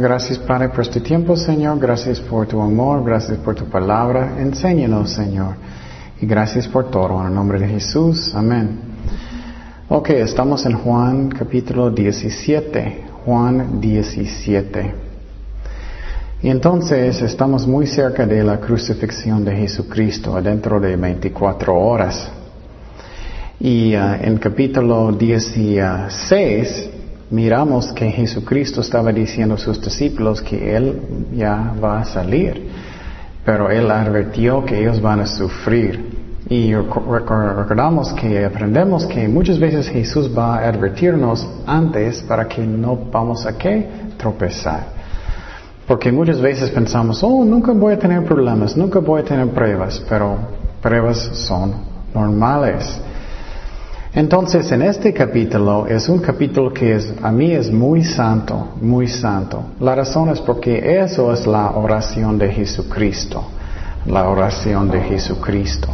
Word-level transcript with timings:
Gracias 0.00 0.38
Padre 0.38 0.70
por 0.70 0.80
este 0.80 1.02
tiempo, 1.02 1.36
Señor. 1.36 1.78
Gracias 1.78 2.20
por 2.20 2.46
tu 2.46 2.58
amor, 2.58 3.04
gracias 3.04 3.36
por 3.36 3.54
tu 3.54 3.66
palabra. 3.66 4.40
Enséñanos, 4.40 5.10
Señor. 5.10 5.56
Y 6.22 6.24
gracias 6.26 6.66
por 6.66 6.90
todo. 6.90 7.20
En 7.20 7.26
el 7.26 7.34
nombre 7.34 7.58
de 7.58 7.68
Jesús. 7.68 8.34
Amén. 8.34 8.80
Ok, 9.90 10.08
estamos 10.10 10.64
en 10.64 10.72
Juan 10.72 11.28
capítulo 11.28 11.90
17. 11.90 13.04
Juan 13.26 13.78
17. 13.78 14.94
Y 16.44 16.48
entonces 16.48 17.20
estamos 17.20 17.66
muy 17.66 17.86
cerca 17.86 18.24
de 18.24 18.42
la 18.42 18.58
crucifixión 18.58 19.44
de 19.44 19.54
Jesucristo, 19.54 20.40
dentro 20.40 20.80
de 20.80 20.96
24 20.96 21.78
horas. 21.78 22.26
Y 23.60 23.94
uh, 23.94 24.14
en 24.22 24.38
capítulo 24.38 25.12
16 25.12 26.99
miramos 27.30 27.92
que 27.92 28.10
Jesucristo 28.10 28.80
estaba 28.80 29.12
diciendo 29.12 29.54
a 29.54 29.58
sus 29.58 29.80
discípulos 29.80 30.42
que 30.42 30.76
Él 30.76 31.28
ya 31.32 31.72
va 31.82 32.00
a 32.00 32.04
salir, 32.04 32.68
pero 33.44 33.70
Él 33.70 33.90
advirtió 33.90 34.64
que 34.64 34.80
ellos 34.80 35.00
van 35.00 35.20
a 35.20 35.26
sufrir. 35.26 36.18
Y 36.48 36.74
recordamos 36.74 38.12
que 38.14 38.44
aprendemos 38.44 39.06
que 39.06 39.28
muchas 39.28 39.58
veces 39.60 39.88
Jesús 39.88 40.36
va 40.36 40.56
a 40.56 40.68
advertirnos 40.68 41.48
antes 41.64 42.22
para 42.22 42.48
que 42.48 42.60
no 42.66 42.96
vamos 42.96 43.46
a 43.46 43.56
qué 43.56 43.88
tropezar. 44.16 45.00
Porque 45.86 46.10
muchas 46.10 46.40
veces 46.40 46.70
pensamos, 46.70 47.22
oh, 47.22 47.44
nunca 47.44 47.72
voy 47.72 47.94
a 47.94 47.98
tener 47.98 48.24
problemas, 48.24 48.76
nunca 48.76 48.98
voy 48.98 49.20
a 49.20 49.24
tener 49.24 49.48
pruebas, 49.48 50.02
pero 50.08 50.38
pruebas 50.82 51.18
son 51.34 51.74
normales. 52.12 53.00
Entonces, 54.12 54.72
en 54.72 54.82
este 54.82 55.12
capítulo 55.12 55.86
es 55.86 56.08
un 56.08 56.18
capítulo 56.18 56.72
que 56.72 56.96
es, 56.96 57.14
a 57.22 57.30
mí 57.30 57.52
es 57.52 57.70
muy 57.70 58.02
santo, 58.02 58.70
muy 58.80 59.06
santo. 59.06 59.62
La 59.78 59.94
razón 59.94 60.30
es 60.30 60.40
porque 60.40 61.00
eso 61.00 61.32
es 61.32 61.46
la 61.46 61.70
oración 61.70 62.36
de 62.36 62.50
Jesucristo, 62.50 63.44
la 64.06 64.28
oración 64.28 64.90
de 64.90 65.00
Jesucristo. 65.02 65.88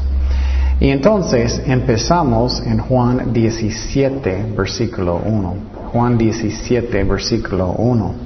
Y 0.81 0.89
entonces 0.89 1.63
empezamos 1.67 2.63
en 2.67 2.79
Juan 2.79 3.35
17, 3.35 4.55
versículo 4.57 5.21
1. 5.23 5.55
Juan 5.93 6.17
17, 6.17 7.05
versículo 7.05 7.73
1. 7.73 8.26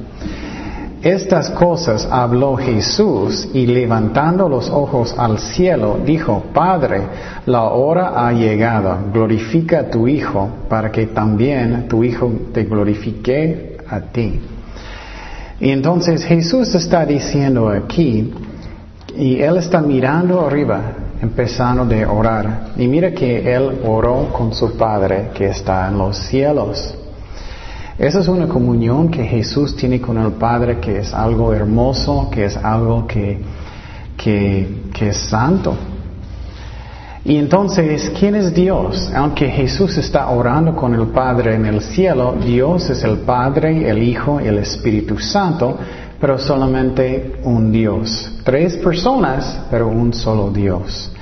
Estas 1.03 1.49
cosas 1.51 2.07
habló 2.11 2.57
Jesús 2.57 3.49
y 3.55 3.67
levantando 3.67 4.51
los 4.51 4.69
ojos 4.69 5.15
al 5.17 5.39
cielo 5.39 5.99
dijo, 6.05 6.43
Padre, 6.53 7.01
la 7.47 7.63
hora 7.63 8.27
ha 8.27 8.33
llegado, 8.33 8.99
glorifica 9.11 9.81
a 9.81 9.91
tu 9.91 10.07
Hijo 10.07 10.51
para 10.69 10.93
que 10.93 11.07
también 11.07 11.89
tu 11.89 12.05
Hijo 12.05 12.31
te 12.53 12.65
glorifique 12.65 13.79
a 13.89 14.01
ti. 14.01 14.41
Y 15.59 15.71
entonces 15.71 16.23
Jesús 16.23 16.75
está 16.75 17.07
diciendo 17.07 17.71
aquí, 17.71 18.35
y 19.17 19.41
Él 19.41 19.57
está 19.57 19.81
mirando 19.81 20.47
arriba, 20.47 20.83
empezando 21.23 21.87
de 21.87 22.05
orar, 22.05 22.73
y 22.77 22.87
mira 22.87 23.13
que 23.13 23.55
Él 23.55 23.81
oró 23.87 24.29
con 24.33 24.53
su 24.53 24.77
Padre 24.77 25.31
que 25.33 25.49
está 25.49 25.89
en 25.89 25.97
los 25.97 26.19
cielos. 26.19 26.95
Esa 28.01 28.21
es 28.21 28.29
una 28.29 28.49
comunión 28.49 29.11
que 29.11 29.23
Jesús 29.25 29.77
tiene 29.77 30.01
con 30.01 30.17
el 30.17 30.33
Padre, 30.33 30.81
que 30.81 31.01
es 31.01 31.13
algo 31.13 31.53
hermoso, 31.53 32.31
que 32.33 32.47
es 32.47 32.57
algo 32.57 33.07
que, 33.07 33.39
que, 34.17 35.09
es 35.09 35.17
santo. 35.19 35.75
Y 37.27 37.37
entonces, 37.37 38.11
¿quién 38.19 38.37
es 38.37 38.55
Dios? 38.55 39.13
Aunque 39.15 39.51
Jesús 39.51 39.99
está 39.99 40.31
orando 40.31 40.75
con 40.75 40.95
el 40.95 41.09
Padre 41.09 41.57
en 41.57 41.67
el 41.67 41.83
cielo, 41.83 42.37
Dios 42.43 42.89
es 42.89 43.05
el 43.05 43.19
Padre, 43.19 43.91
el 43.91 44.03
Hijo 44.03 44.41
el 44.41 44.57
Espíritu 44.57 45.19
Santo, 45.19 45.77
pero 46.19 46.39
solamente 46.39 47.35
un 47.45 47.71
Dios. 47.71 48.33
Tres 48.43 48.79
personas, 48.79 49.61
pero 49.71 49.89
un 49.89 50.15
solo 50.15 50.51
Dios. 50.51 51.13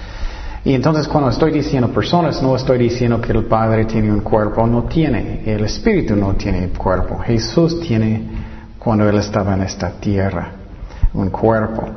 Y 0.65 0.75
entonces 0.75 1.07
cuando 1.07 1.31
estoy 1.31 1.53
diciendo 1.53 1.89
personas, 1.89 2.43
no 2.43 2.57
estoy 2.57 2.79
diciendo 2.79 3.21
que 3.21 3.33
el 3.33 3.45
Padre 3.45 3.85
tiene 3.85 4.11
un 4.11 4.21
cuerpo, 4.21 4.67
no 4.67 4.85
tiene. 4.85 5.43
El 5.47 5.65
Espíritu 5.65 6.17
no 6.17 6.35
tiene 6.35 6.69
cuerpo. 6.71 7.19
Jesús 7.19 7.81
tiene, 7.81 8.23
cuando 8.79 9.09
Él 9.09 9.19
estaba 9.19 9.55
en 9.55 9.63
esta 9.63 9.91
tierra, 9.93 10.53
un 11.15 11.31
cuerpo. 11.31 11.89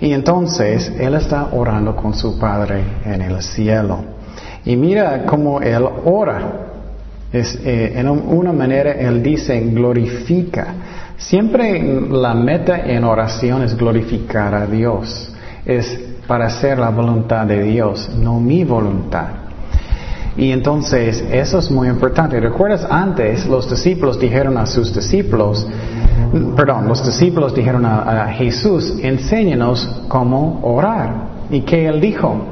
Y 0.00 0.12
entonces 0.12 0.92
Él 0.98 1.14
está 1.14 1.48
orando 1.52 1.96
con 1.96 2.14
su 2.14 2.38
Padre 2.38 2.84
en 3.04 3.22
el 3.22 3.42
cielo. 3.42 4.04
Y 4.64 4.76
mira 4.76 5.24
cómo 5.24 5.60
Él 5.60 5.84
ora. 6.04 6.68
Es, 7.32 7.58
eh, 7.64 7.94
en 7.96 8.10
una 8.10 8.52
manera 8.52 8.92
Él 8.92 9.22
dice, 9.22 9.58
glorifica. 9.60 10.74
Siempre 11.16 11.82
la 12.10 12.34
meta 12.34 12.80
en 12.80 13.04
oración 13.04 13.62
es 13.62 13.74
glorificar 13.74 14.54
a 14.54 14.66
Dios. 14.66 15.34
Es 15.64 16.11
para 16.26 16.46
hacer 16.46 16.78
la 16.78 16.90
voluntad 16.90 17.46
de 17.46 17.62
Dios, 17.62 18.10
no 18.16 18.40
mi 18.40 18.64
voluntad. 18.64 19.28
Y 20.36 20.50
entonces 20.50 21.22
eso 21.30 21.58
es 21.58 21.70
muy 21.70 21.88
importante. 21.88 22.40
¿Recuerdas 22.40 22.86
antes 22.88 23.46
los 23.46 23.68
discípulos 23.68 24.18
dijeron 24.18 24.56
a 24.56 24.64
sus 24.64 24.94
discípulos, 24.94 25.66
perdón, 26.56 26.88
los 26.88 27.04
discípulos 27.04 27.54
dijeron 27.54 27.84
a, 27.84 28.28
Jesús, 28.28 28.94
enséñanos 29.02 29.86
cómo 30.08 30.60
orar. 30.62 31.32
¿Y 31.50 31.60
qué 31.62 31.86
él 31.86 32.00
dijo? 32.00 32.46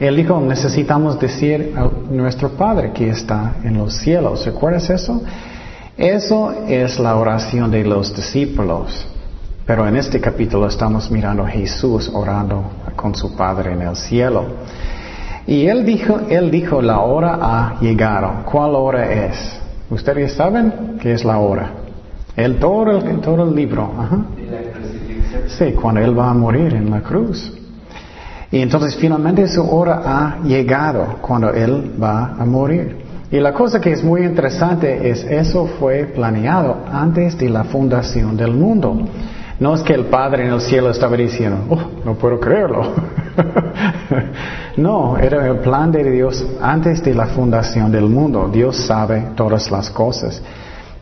Él 0.00 0.16
dijo, 0.16 0.40
necesitamos 0.40 1.18
decir 1.18 1.74
a 1.76 1.88
nuestro 2.10 2.50
Padre 2.50 2.92
que 2.92 3.10
está 3.10 3.56
en 3.64 3.76
los 3.76 3.94
cielos. 3.94 4.46
¿Recuerdas 4.46 4.88
eso? 4.88 5.20
Eso 5.96 6.52
es 6.66 6.98
la 6.98 7.16
oración 7.16 7.70
de 7.70 7.84
los 7.84 8.14
discípulos. 8.14 9.06
Pero 9.66 9.86
en 9.86 9.96
este 9.96 10.20
capítulo 10.20 10.66
estamos 10.68 11.10
mirando 11.10 11.42
a 11.42 11.48
Jesús 11.48 12.10
orando 12.14 12.64
con 12.98 13.14
su 13.14 13.36
Padre 13.36 13.72
en 13.72 13.82
el 13.82 13.94
cielo. 13.96 14.44
Y 15.46 15.66
él 15.66 15.86
dijo, 15.86 16.20
él 16.28 16.50
dijo, 16.50 16.82
la 16.82 16.98
hora 16.98 17.38
ha 17.40 17.80
llegado. 17.80 18.44
¿Cuál 18.44 18.74
hora 18.74 19.10
es? 19.10 19.36
¿Ustedes 19.88 20.34
saben 20.34 20.98
qué 21.00 21.12
es 21.12 21.24
la 21.24 21.38
hora? 21.38 21.70
El 22.36 22.58
todo 22.58 22.90
el, 22.90 23.20
todo 23.20 23.44
el 23.48 23.54
libro. 23.54 23.90
Sí, 25.46 25.72
cuando 25.72 26.00
él 26.02 26.18
va 26.18 26.30
a 26.30 26.34
morir 26.34 26.74
en 26.74 26.90
la 26.90 27.00
cruz. 27.00 27.52
Y 28.50 28.60
entonces 28.60 28.96
finalmente 28.96 29.46
su 29.48 29.62
hora 29.62 30.02
ha 30.04 30.42
llegado 30.42 31.18
cuando 31.20 31.50
él 31.54 31.94
va 32.02 32.34
a 32.38 32.44
morir. 32.44 32.96
Y 33.30 33.38
la 33.40 33.52
cosa 33.52 33.80
que 33.80 33.92
es 33.92 34.02
muy 34.02 34.24
interesante 34.24 35.10
es 35.10 35.22
eso 35.24 35.66
fue 35.78 36.04
planeado 36.04 36.78
antes 36.90 37.38
de 37.38 37.50
la 37.50 37.64
fundación 37.64 38.36
del 38.36 38.52
mundo. 38.52 38.98
No 39.60 39.74
es 39.74 39.82
que 39.82 39.92
el 39.92 40.06
Padre 40.06 40.46
en 40.46 40.52
el 40.52 40.60
cielo 40.60 40.90
estaba 40.90 41.16
diciendo, 41.16 41.64
oh, 41.68 42.04
no 42.04 42.14
puedo 42.14 42.38
creerlo. 42.38 42.92
no, 44.76 45.18
era 45.18 45.48
el 45.48 45.58
plan 45.58 45.90
de 45.90 46.08
Dios 46.08 46.46
antes 46.60 47.02
de 47.02 47.12
la 47.12 47.26
fundación 47.26 47.90
del 47.90 48.08
mundo. 48.08 48.48
Dios 48.52 48.76
sabe 48.76 49.30
todas 49.34 49.68
las 49.70 49.90
cosas. 49.90 50.40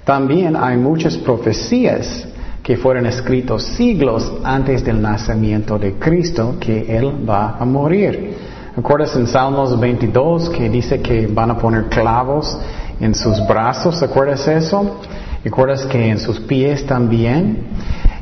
También 0.04 0.56
hay 0.56 0.78
muchas 0.78 1.16
profecías 1.18 2.26
que 2.62 2.76
fueron 2.76 3.06
escritos 3.06 3.62
siglos 3.62 4.32
antes 4.42 4.82
del 4.84 5.02
nacimiento 5.02 5.78
de 5.78 5.94
Cristo 5.94 6.56
que 6.58 6.96
Él 6.96 7.28
va 7.28 7.58
a 7.58 7.64
morir. 7.64 8.36
¿Recuerdas 8.74 9.14
en 9.16 9.26
Salmos 9.26 9.78
22 9.78 10.48
que 10.50 10.70
dice 10.70 11.00
que 11.00 11.26
van 11.26 11.50
a 11.50 11.58
poner 11.58 11.84
clavos 11.86 12.58
en 13.00 13.14
sus 13.14 13.46
brazos? 13.46 14.00
¿Recuerdas 14.00 14.48
eso? 14.48 14.98
¿Recuerdas 15.44 15.84
que 15.86 16.08
en 16.08 16.18
sus 16.18 16.40
pies 16.40 16.84
también? 16.86 17.58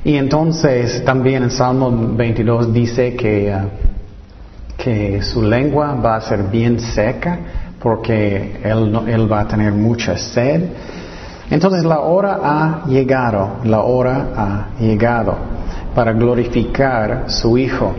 Y 0.05 0.17
entonces 0.17 1.03
también 1.03 1.45
en 1.45 1.51
Salmo 1.51 1.91
22 1.91 2.75
dice 2.75 3.17
que, 3.17 3.55
uh, 3.55 4.77
que 4.77 5.23
su 5.23 5.43
lengua 5.43 5.95
va 5.95 6.17
a 6.17 6.21
ser 6.21 6.43
bien 6.43 6.79
seca 6.79 7.39
porque 7.81 8.61
él, 8.63 8.99
él 9.07 9.33
va 9.33 9.41
a 9.41 9.49
tener 9.49 9.73
mucha 9.73 10.19
sed. 10.19 10.69
Entonces 11.51 11.85
la 11.85 12.01
hora 12.01 12.39
ha 12.43 12.87
llegado, 12.87 13.61
la 13.65 13.81
hora 13.81 14.29
ha 14.37 14.67
llegado 14.79 15.37
para 15.95 16.13
glorificar 16.13 17.25
su 17.29 17.57
Hijo. 17.57 17.95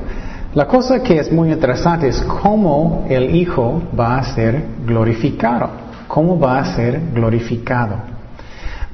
La 0.53 0.67
cosa 0.67 1.01
que 1.01 1.17
es 1.17 1.31
muy 1.31 1.51
interesante 1.51 2.07
es 2.07 2.21
cómo 2.21 3.07
el 3.09 3.35
Hijo 3.35 3.81
va 3.99 4.19
a 4.19 4.23
ser 4.23 4.63
glorificado. 4.85 5.69
¿Cómo 6.07 6.39
va 6.39 6.59
a 6.59 6.75
ser 6.75 7.01
glorificado? 7.15 7.95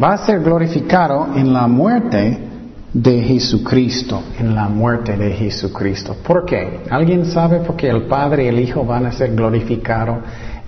Va 0.01 0.13
a 0.13 0.17
ser 0.19 0.39
glorificado 0.39 1.27
en 1.35 1.51
la 1.51 1.67
muerte 1.67 2.50
de 2.93 3.21
Jesucristo, 3.21 4.21
en 4.37 4.53
la 4.53 4.67
muerte 4.67 5.15
de 5.15 5.31
Jesucristo. 5.31 6.17
¿Por 6.25 6.45
qué? 6.45 6.81
¿Alguien 6.89 7.25
sabe 7.25 7.59
por 7.59 7.77
qué 7.77 7.89
el 7.89 8.03
Padre 8.03 8.45
y 8.45 8.47
el 8.47 8.59
Hijo 8.59 8.83
van 8.83 9.05
a 9.05 9.11
ser 9.11 9.33
glorificados 9.33 10.19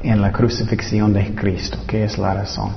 en 0.02 0.22
la 0.22 0.31
crucifixión 0.31 1.12
de 1.12 1.36
Cristo? 1.36 1.80
¿Qué 1.86 2.06
es 2.06 2.18
la 2.18 2.34
razón? 2.34 2.72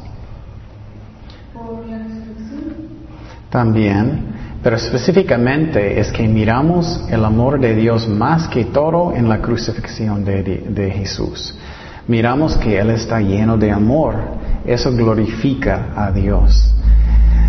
También, 3.48 4.26
pero 4.62 4.76
específicamente 4.76 6.00
es 6.00 6.10
que 6.10 6.26
miramos 6.26 7.04
el 7.08 7.24
amor 7.24 7.60
de 7.60 7.74
Dios 7.76 8.08
más 8.08 8.48
que 8.48 8.64
todo 8.64 9.14
en 9.14 9.28
la 9.28 9.40
crucifixión 9.40 10.24
de, 10.24 10.42
de 10.68 10.90
Jesús. 10.90 11.56
Miramos 12.08 12.56
que 12.56 12.78
Él 12.78 12.90
está 12.90 13.20
lleno 13.20 13.56
de 13.56 13.70
amor. 13.70 14.16
Eso 14.64 14.90
glorifica 14.92 15.92
a 15.96 16.10
Dios. 16.10 16.72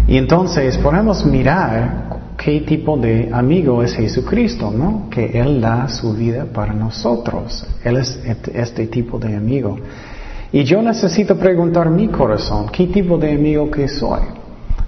Y 0.08 0.16
entonces 0.16 0.78
podemos 0.78 1.26
mirar 1.26 2.34
qué 2.38 2.62
tipo 2.62 2.96
de 2.96 3.30
amigo 3.34 3.84
es 3.84 3.94
Jesucristo, 3.94 4.72
¿no? 4.72 5.10
Que 5.10 5.38
Él 5.38 5.60
da 5.60 5.90
su 5.90 6.14
vida 6.14 6.46
para 6.46 6.72
nosotros. 6.72 7.66
Él 7.84 7.98
es 7.98 8.18
este 8.54 8.88
tipo 8.88 9.20
de 9.20 9.36
amigo. 9.36 9.78
Y 10.54 10.64
yo 10.64 10.82
necesito 10.82 11.36
preguntar 11.38 11.90
mi 11.90 12.08
corazón, 12.08 12.68
¿qué 12.72 12.88
tipo 12.88 13.18
de 13.18 13.34
amigo 13.34 13.70
que 13.70 13.90
soy? 13.90 14.22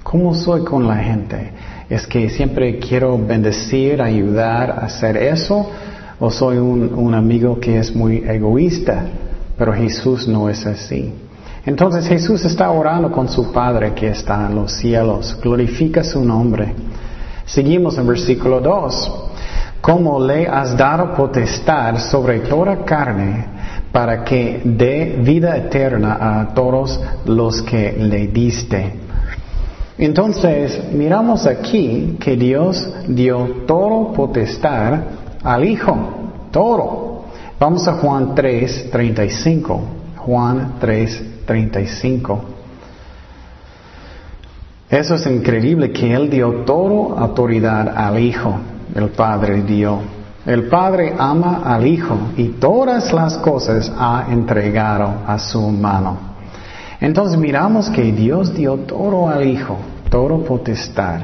¿Cómo 0.04 0.34
soy 0.34 0.64
con 0.64 0.88
la 0.88 0.96
gente? 0.96 1.52
¿Es 1.90 2.08
que 2.08 2.30
siempre 2.30 2.80
quiero 2.80 3.18
bendecir, 3.18 4.02
ayudar, 4.02 4.80
hacer 4.82 5.18
eso? 5.18 5.70
¿O 6.18 6.32
soy 6.32 6.58
un, 6.58 6.94
un 6.94 7.14
amigo 7.14 7.60
que 7.60 7.78
es 7.78 7.94
muy 7.94 8.24
egoísta? 8.26 9.04
Pero 9.58 9.74
Jesús 9.74 10.30
no 10.30 10.50
es 10.50 10.66
así. 10.66 11.12
Entonces 11.66 12.08
Jesús 12.08 12.44
está 12.46 12.72
orando 12.72 13.12
con 13.12 13.28
su 13.28 13.52
Padre 13.52 13.94
que 13.94 14.10
está 14.10 14.48
en 14.48 14.56
los 14.56 14.72
cielos. 14.74 15.38
Glorifica 15.42 16.04
su 16.04 16.24
nombre. 16.24 16.74
Seguimos 17.46 17.98
en 17.98 18.08
versículo 18.08 18.60
2. 18.62 19.26
Como 19.82 20.26
le 20.26 20.48
has 20.48 20.76
dado 20.78 21.14
potestad 21.14 21.98
sobre 21.98 22.40
toda 22.40 22.84
carne 22.84 23.46
para 23.92 24.24
que 24.24 24.62
dé 24.64 25.20
vida 25.24 25.58
eterna 25.58 26.18
a 26.20 26.54
todos 26.54 27.00
los 27.26 27.62
que 27.62 27.94
le 27.94 28.28
diste. 28.28 28.94
Entonces, 29.98 30.94
miramos 30.94 31.46
aquí 31.46 32.18
que 32.20 32.38
Dios 32.38 32.90
dio 33.08 33.64
todo 33.68 34.14
potestad 34.14 35.00
al 35.44 35.66
Hijo, 35.66 35.98
todo. 36.52 37.26
Vamos 37.60 37.88
a 37.88 37.94
Juan 37.94 38.34
3, 38.36 38.90
35. 38.92 39.82
Juan 40.18 40.76
3, 40.80 41.24
35. 41.50 42.44
Eso 44.88 45.16
es 45.16 45.26
increíble 45.26 45.92
que 45.92 46.14
Él 46.14 46.30
dio 46.30 46.64
toda 46.64 47.20
autoridad 47.22 47.90
al 47.98 48.20
Hijo, 48.20 48.56
el 48.96 49.10
Padre 49.10 49.64
dio. 49.64 50.00
El 50.46 50.68
Padre 50.68 51.16
ama 51.18 51.64
al 51.66 51.88
Hijo 51.88 52.18
y 52.38 52.50
todas 52.60 53.12
las 53.12 53.38
cosas 53.40 53.92
ha 53.98 54.28
entregado 54.30 55.12
a 55.26 55.40
su 55.40 55.60
mano. 55.70 56.18
Entonces 57.02 57.40
miramos 57.40 57.90
que 57.90 58.12
Dios 58.12 58.54
dio 58.54 58.78
todo 58.78 59.28
al 59.28 59.48
Hijo, 59.48 59.78
todo 60.12 60.44
potestad. 60.44 61.22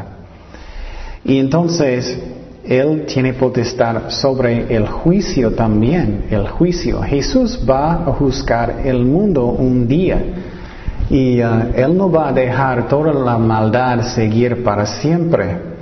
Y 1.24 1.38
entonces 1.38 2.19
Él 2.67 3.06
tiene 3.06 3.33
potestad 3.33 4.09
sobre 4.09 4.75
el 4.75 4.88
juicio 4.88 5.51
también, 5.51 6.25
el 6.31 6.47
juicio. 6.47 7.01
Jesús 7.01 7.63
va 7.69 7.94
a 7.94 8.13
juzgar 8.13 8.81
el 8.83 9.06
mundo 9.06 9.45
un 9.45 9.88
día 9.88 10.21
y 11.09 11.41
uh, 11.41 11.71
Él 11.75 11.95
no 11.95 12.09
va 12.12 12.29
a 12.29 12.33
dejar 12.33 12.88
toda 12.88 13.13
la 13.13 13.38
maldad 13.38 14.01
seguir 14.01 14.63
para 14.63 14.85
siempre. 14.85 15.75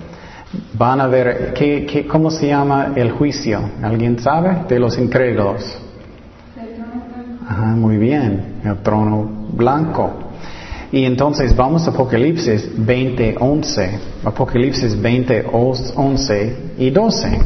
Van 0.74 1.00
a 1.00 1.08
ver, 1.08 1.54
¿qué, 1.54 2.06
cómo 2.10 2.30
se 2.30 2.48
llama 2.48 2.92
el 2.96 3.12
juicio? 3.12 3.62
¿Alguien 3.82 4.20
sabe? 4.20 4.66
De 4.68 4.78
los 4.78 4.98
incrédulos. 4.98 5.80
Ajá, 7.48 7.66
muy 7.66 7.98
bien, 7.98 8.60
el 8.64 8.78
trono 8.78 9.30
blanco. 9.54 10.12
Y 10.94 11.06
entonces 11.06 11.56
vamos 11.56 11.88
a 11.88 11.90
Apocalipsis 11.90 12.70
20, 12.78 13.38
11. 13.40 14.00
Apocalipsis 14.24 15.02
20, 15.02 15.48
11 15.52 16.58
y 16.78 16.92
12. 16.92 17.40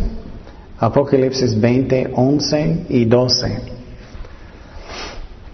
Apocalipsis 0.77 1.57
20, 1.57 2.11
11 2.13 2.85
y 2.89 3.05
12. 3.05 3.61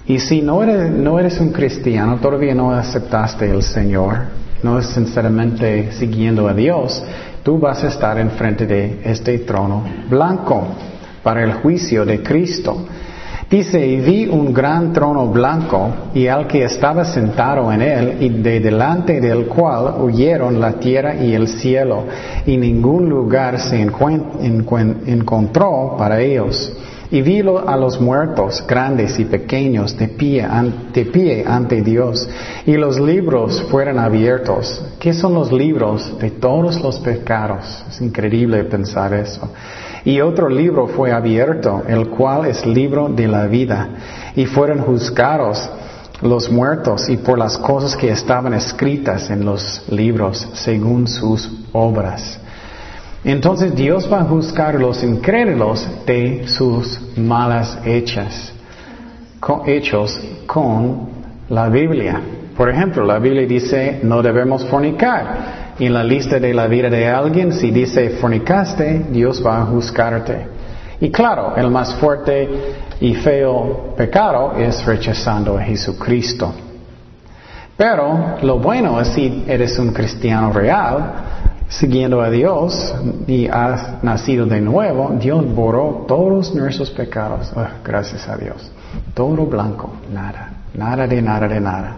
Y 0.08 0.18
si 0.18 0.42
no 0.42 0.64
eres, 0.64 0.90
no 0.90 1.20
eres 1.20 1.40
un 1.40 1.52
cristiano, 1.52 2.18
todavía 2.18 2.56
no 2.56 2.72
aceptaste 2.72 3.48
el 3.48 3.62
Señor, 3.62 4.18
no 4.64 4.80
es 4.80 4.88
sinceramente 4.88 5.92
siguiendo 5.92 6.48
a 6.48 6.54
Dios, 6.56 7.04
tú 7.44 7.60
vas 7.60 7.84
a 7.84 7.90
estar 7.90 8.18
enfrente 8.18 8.66
de 8.66 9.02
este 9.04 9.38
trono 9.38 9.84
blanco 10.10 10.66
para 11.22 11.44
el 11.44 11.54
juicio 11.54 12.06
de 12.06 12.24
Cristo. 12.24 12.88
Dice, 13.54 13.86
y 13.86 13.98
vi 13.98 14.26
un 14.26 14.52
gran 14.52 14.92
trono 14.94 15.28
blanco 15.28 16.10
y 16.16 16.26
al 16.26 16.48
que 16.48 16.64
estaba 16.64 17.06
sentado 17.06 17.72
en 17.72 17.84
él 17.84 18.18
y 18.20 18.30
de 18.30 18.60
delante 18.60 19.22
del 19.22 19.46
cual 19.46 20.02
huyeron 20.02 20.60
la 20.60 20.72
tierra 20.80 21.14
y 21.14 21.36
el 21.36 21.48
cielo 21.48 22.06
y 22.48 22.58
ningún 22.58 23.08
lugar 23.08 23.60
se 23.60 23.80
encontró 25.06 25.96
para 26.00 26.20
ellos. 26.20 26.76
Y 27.12 27.22
vi 27.22 27.42
a 27.42 27.78
los 27.78 28.02
muertos, 28.02 28.66
grandes 28.68 29.20
y 29.20 29.26
pequeños, 29.26 29.96
de 30.00 30.08
pie, 30.08 30.48
de 30.92 31.06
pie 31.06 31.46
ante 31.48 31.84
Dios. 31.84 32.28
Y 32.66 32.76
los 32.76 33.00
libros 33.00 33.62
fueron 33.70 34.00
abiertos. 34.00 34.84
¿Qué 35.00 35.14
son 35.14 35.36
los 35.36 35.52
libros? 35.52 36.18
De 36.18 36.32
todos 36.32 36.82
los 36.82 37.00
pecados. 37.02 37.86
Es 37.88 38.02
increíble 38.02 38.64
pensar 38.64 39.14
eso. 39.14 39.48
Y 40.06 40.20
otro 40.20 40.50
libro 40.50 40.88
fue 40.88 41.12
abierto, 41.12 41.84
el 41.88 42.10
cual 42.10 42.46
es 42.46 42.66
libro 42.66 43.08
de 43.10 43.28
la 43.28 43.48
vida. 43.48 43.90
Y 44.36 44.46
fueron 44.46 44.80
juzgados 44.80 45.70
los 46.22 46.50
muertos 46.50 47.10
y 47.10 47.18
por 47.18 47.38
las 47.38 47.58
cosas 47.58 47.96
que 47.96 48.10
estaban 48.10 48.54
escritas 48.54 49.30
en 49.30 49.46
los 49.46 49.84
libros 49.90 50.50
según 50.54 51.08
sus 51.08 51.50
obras. 51.72 52.40
Entonces 53.24 53.74
Dios 53.76 54.12
va 54.12 54.22
a 54.22 54.26
juzgar 54.26 54.76
los 54.76 55.02
incrédulos 55.04 55.88
de 56.06 56.48
sus 56.48 57.00
malas 57.18 57.80
hechas, 57.86 58.52
hechos 59.66 60.20
con 60.46 61.10
la 61.50 61.70
Biblia. 61.70 62.22
Por 62.58 62.70
ejemplo, 62.70 63.06
la 63.06 63.20
Biblia 63.20 63.48
dice 63.48 64.00
no 64.04 64.22
debemos 64.22 64.66
fornicar. 64.66 65.63
En 65.86 65.94
la 65.94 66.02
lista 66.02 66.40
de 66.40 66.54
la 66.54 66.68
vida 66.68 66.90
de 66.90 67.10
alguien, 67.10 67.52
si 67.52 67.70
dice 67.70 68.12
fornicaste, 68.12 69.08
Dios 69.10 69.46
va 69.46 69.62
a 69.62 69.66
juzgarte. 69.66 70.48
Y 71.02 71.12
claro, 71.12 71.58
el 71.58 71.70
más 71.70 71.94
fuerte 71.96 72.48
y 73.02 73.14
feo 73.16 73.94
pecado 73.98 74.54
es 74.58 74.86
rechazando 74.86 75.58
a 75.58 75.62
Jesucristo. 75.62 76.54
Pero 77.76 78.38
lo 78.44 78.60
bueno 78.60 79.02
es 79.02 79.10
si 79.10 79.44
eres 79.46 79.78
un 79.78 79.92
cristiano 79.92 80.54
real, 80.54 81.16
siguiendo 81.68 82.22
a 82.22 82.30
Dios 82.30 82.96
y 83.28 83.50
has 83.50 84.02
nacido 84.02 84.46
de 84.46 84.62
nuevo, 84.62 85.12
Dios 85.20 85.46
borró 85.54 86.06
todos 86.08 86.56
nuestros 86.56 86.92
pecados. 86.92 87.52
Ah, 87.58 87.72
gracias 87.84 88.30
a 88.30 88.38
Dios. 88.38 88.72
Todo 89.14 89.46
blanco, 89.48 89.92
nada, 90.14 90.50
nada 90.74 91.06
de 91.08 91.22
nada 91.22 91.46
de 91.50 91.60
nada. 91.60 91.98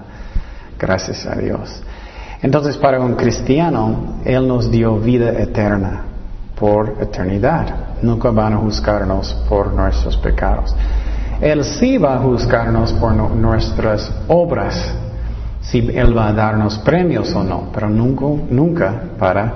Gracias 0.79 1.27
a 1.27 1.35
Dios. 1.35 1.83
Entonces 2.45 2.77
para 2.77 2.99
un 2.99 3.15
cristiano, 3.15 4.19
Él 4.23 4.47
nos 4.47 4.69
dio 4.69 4.99
vida 4.99 5.31
eterna 5.31 6.03
por 6.55 6.95
eternidad. 7.01 7.65
Nunca 8.03 8.29
van 8.29 8.53
a 8.53 8.57
juzgarnos 8.57 9.33
por 9.49 9.73
nuestros 9.73 10.15
pecados. 10.17 10.75
Él 11.41 11.63
sí 11.63 11.97
va 11.97 12.13
a 12.13 12.19
juzgarnos 12.19 12.93
por 12.93 13.13
nuestras 13.15 14.11
obras 14.27 14.93
si 15.59 15.89
Él 15.89 16.15
va 16.15 16.27
a 16.27 16.33
darnos 16.33 16.77
premios 16.77 17.33
o 17.33 17.43
no, 17.43 17.69
pero 17.73 17.89
nunca, 17.89 18.25
nunca 18.51 18.93
para 19.17 19.53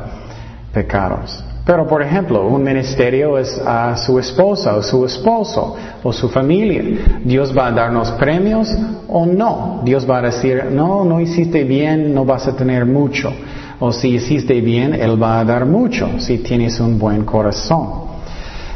pecados. 0.74 1.46
Pero, 1.70 1.86
por 1.86 2.02
ejemplo, 2.02 2.48
un 2.48 2.64
ministerio 2.64 3.38
es 3.38 3.62
a 3.64 3.96
su 3.96 4.18
esposa 4.18 4.76
o 4.76 4.82
su 4.82 5.06
esposo 5.06 5.76
o 6.02 6.12
su 6.12 6.28
familia. 6.28 6.84
Dios 7.24 7.56
va 7.56 7.68
a 7.68 7.72
darnos 7.72 8.10
premios 8.14 8.76
o 9.08 9.28
no. 9.28 9.82
Dios 9.86 10.10
va 10.10 10.18
a 10.18 10.22
decir, 10.24 10.66
no, 10.72 11.06
no 11.06 11.22
hiciste 11.22 11.64
bien, 11.66 12.12
no 12.12 12.26
vas 12.26 12.48
a 12.48 12.56
tener 12.56 12.88
mucho. 12.88 13.32
O 13.80 13.92
si 13.92 14.16
hiciste 14.16 14.62
bien, 14.62 14.96
Él 14.96 15.22
va 15.22 15.42
a 15.42 15.46
dar 15.46 15.68
mucho, 15.68 16.10
si 16.18 16.40
tienes 16.40 16.80
un 16.80 16.98
buen 16.98 17.24
corazón. 17.24 17.88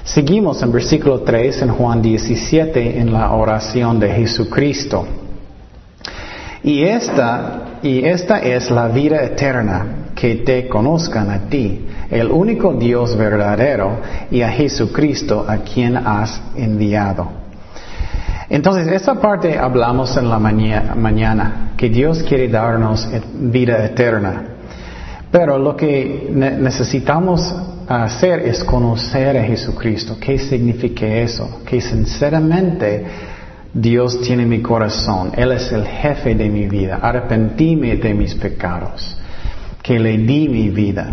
Seguimos 0.04 0.62
en 0.62 0.72
versículo 0.72 1.22
3 1.22 1.64
en 1.64 1.70
Juan 1.70 2.00
17 2.00 3.00
en 3.00 3.12
la 3.12 3.32
oración 3.32 4.00
de 4.00 4.10
Jesucristo. 4.10 5.04
Y 6.64 6.84
esta, 6.84 7.80
y 7.82 8.06
esta 8.06 8.38
es 8.38 8.70
la 8.70 8.88
vida 8.88 9.24
eterna, 9.24 10.12
que 10.14 10.36
te 10.36 10.68
conozcan 10.68 11.32
a 11.32 11.50
ti, 11.50 11.88
el 12.14 12.32
único 12.32 12.74
Dios 12.74 13.18
verdadero, 13.18 13.98
y 14.32 14.42
a 14.42 14.50
Jesucristo 14.50 15.46
a 15.48 15.58
quien 15.58 15.98
has 15.98 16.42
enviado. 16.56 17.44
Entonces, 18.50 18.88
esta 18.88 19.16
parte 19.16 19.58
hablamos 19.58 20.16
en 20.16 20.30
la 20.30 20.38
mañana, 20.38 21.72
que 21.76 21.90
Dios 21.90 22.24
quiere 22.24 22.48
darnos 22.50 23.08
vida 23.34 23.84
eterna. 23.84 24.44
Pero 25.32 25.58
lo 25.58 25.76
que 25.76 26.30
necesitamos 26.32 27.56
hacer 27.88 28.42
es 28.42 28.64
conocer 28.64 29.36
a 29.36 29.44
Jesucristo. 29.44 30.18
¿Qué 30.20 30.38
significa 30.38 31.08
eso? 31.08 31.62
Que 31.66 31.82
sinceramente 31.82 33.04
Dios 33.74 34.22
tiene 34.22 34.46
mi 34.46 34.62
corazón. 34.62 35.32
Él 35.36 35.52
es 35.54 35.72
el 35.72 35.88
jefe 35.88 36.36
de 36.36 36.50
mi 36.50 36.68
vida. 36.68 37.00
Arrepentíme 37.02 37.96
de 37.96 38.14
mis 38.14 38.36
pecados. 38.36 39.18
Que 39.82 39.98
le 39.98 40.20
di 40.20 40.48
mi 40.48 40.70
vida. 40.70 41.12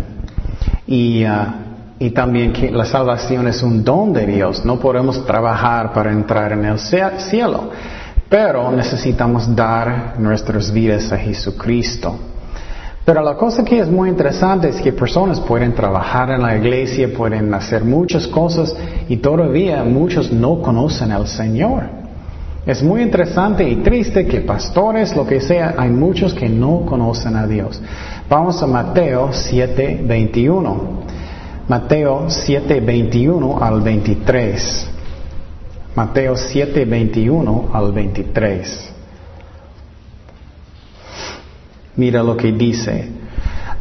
Y, 0.87 1.23
uh, 1.25 1.29
y 1.99 2.09
también 2.09 2.51
que 2.51 2.71
la 2.71 2.85
salvación 2.85 3.47
es 3.47 3.61
un 3.61 3.83
don 3.83 4.11
de 4.11 4.25
Dios. 4.25 4.65
No 4.65 4.79
podemos 4.79 5.25
trabajar 5.25 5.93
para 5.93 6.11
entrar 6.11 6.51
en 6.51 6.65
el 6.65 6.79
cielo. 6.79 7.69
Pero 8.27 8.71
necesitamos 8.71 9.55
dar 9.55 10.15
nuestras 10.17 10.71
vidas 10.71 11.11
a 11.11 11.17
Jesucristo. 11.17 12.17
Pero 13.05 13.21
la 13.21 13.35
cosa 13.35 13.63
que 13.63 13.79
es 13.79 13.89
muy 13.89 14.09
interesante 14.09 14.69
es 14.69 14.81
que 14.81 14.93
personas 14.93 15.39
pueden 15.39 15.73
trabajar 15.73 16.31
en 16.31 16.41
la 16.41 16.55
iglesia, 16.55 17.11
pueden 17.15 17.53
hacer 17.53 17.83
muchas 17.83 18.27
cosas 18.27 18.75
y 19.09 19.17
todavía 19.17 19.83
muchos 19.83 20.31
no 20.31 20.61
conocen 20.61 21.11
al 21.11 21.27
Señor. 21.27 22.00
Es 22.65 22.83
muy 22.83 23.01
interesante 23.01 23.67
y 23.67 23.77
triste 23.77 24.27
que 24.27 24.41
pastores, 24.41 25.15
lo 25.15 25.25
que 25.25 25.41
sea, 25.41 25.73
hay 25.77 25.89
muchos 25.89 26.33
que 26.33 26.47
no 26.47 26.85
conocen 26.85 27.35
a 27.35 27.47
Dios. 27.47 27.81
Vamos 28.29 28.61
a 28.61 28.67
Mateo 28.67 29.31
7:21. 29.31 31.01
Mateo 31.67 32.29
7:21 32.29 33.57
al 33.61 33.81
23. 33.81 34.89
Mateo 35.95 36.35
7:21 36.35 37.69
al 37.73 37.91
23. 37.91 38.93
Mira 41.95 42.21
lo 42.21 42.37
que 42.37 42.51
dice. 42.51 43.09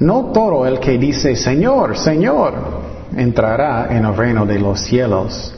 No 0.01 0.31
todo 0.33 0.67
el 0.67 0.81
que 0.81 0.97
dice 0.97 1.37
Señor, 1.37 1.99
Señor, 1.99 2.55
entrará 3.15 3.89
en 3.91 4.07
el 4.07 4.17
reino 4.17 4.47
de 4.47 4.59
los 4.59 4.81
cielos, 4.81 5.55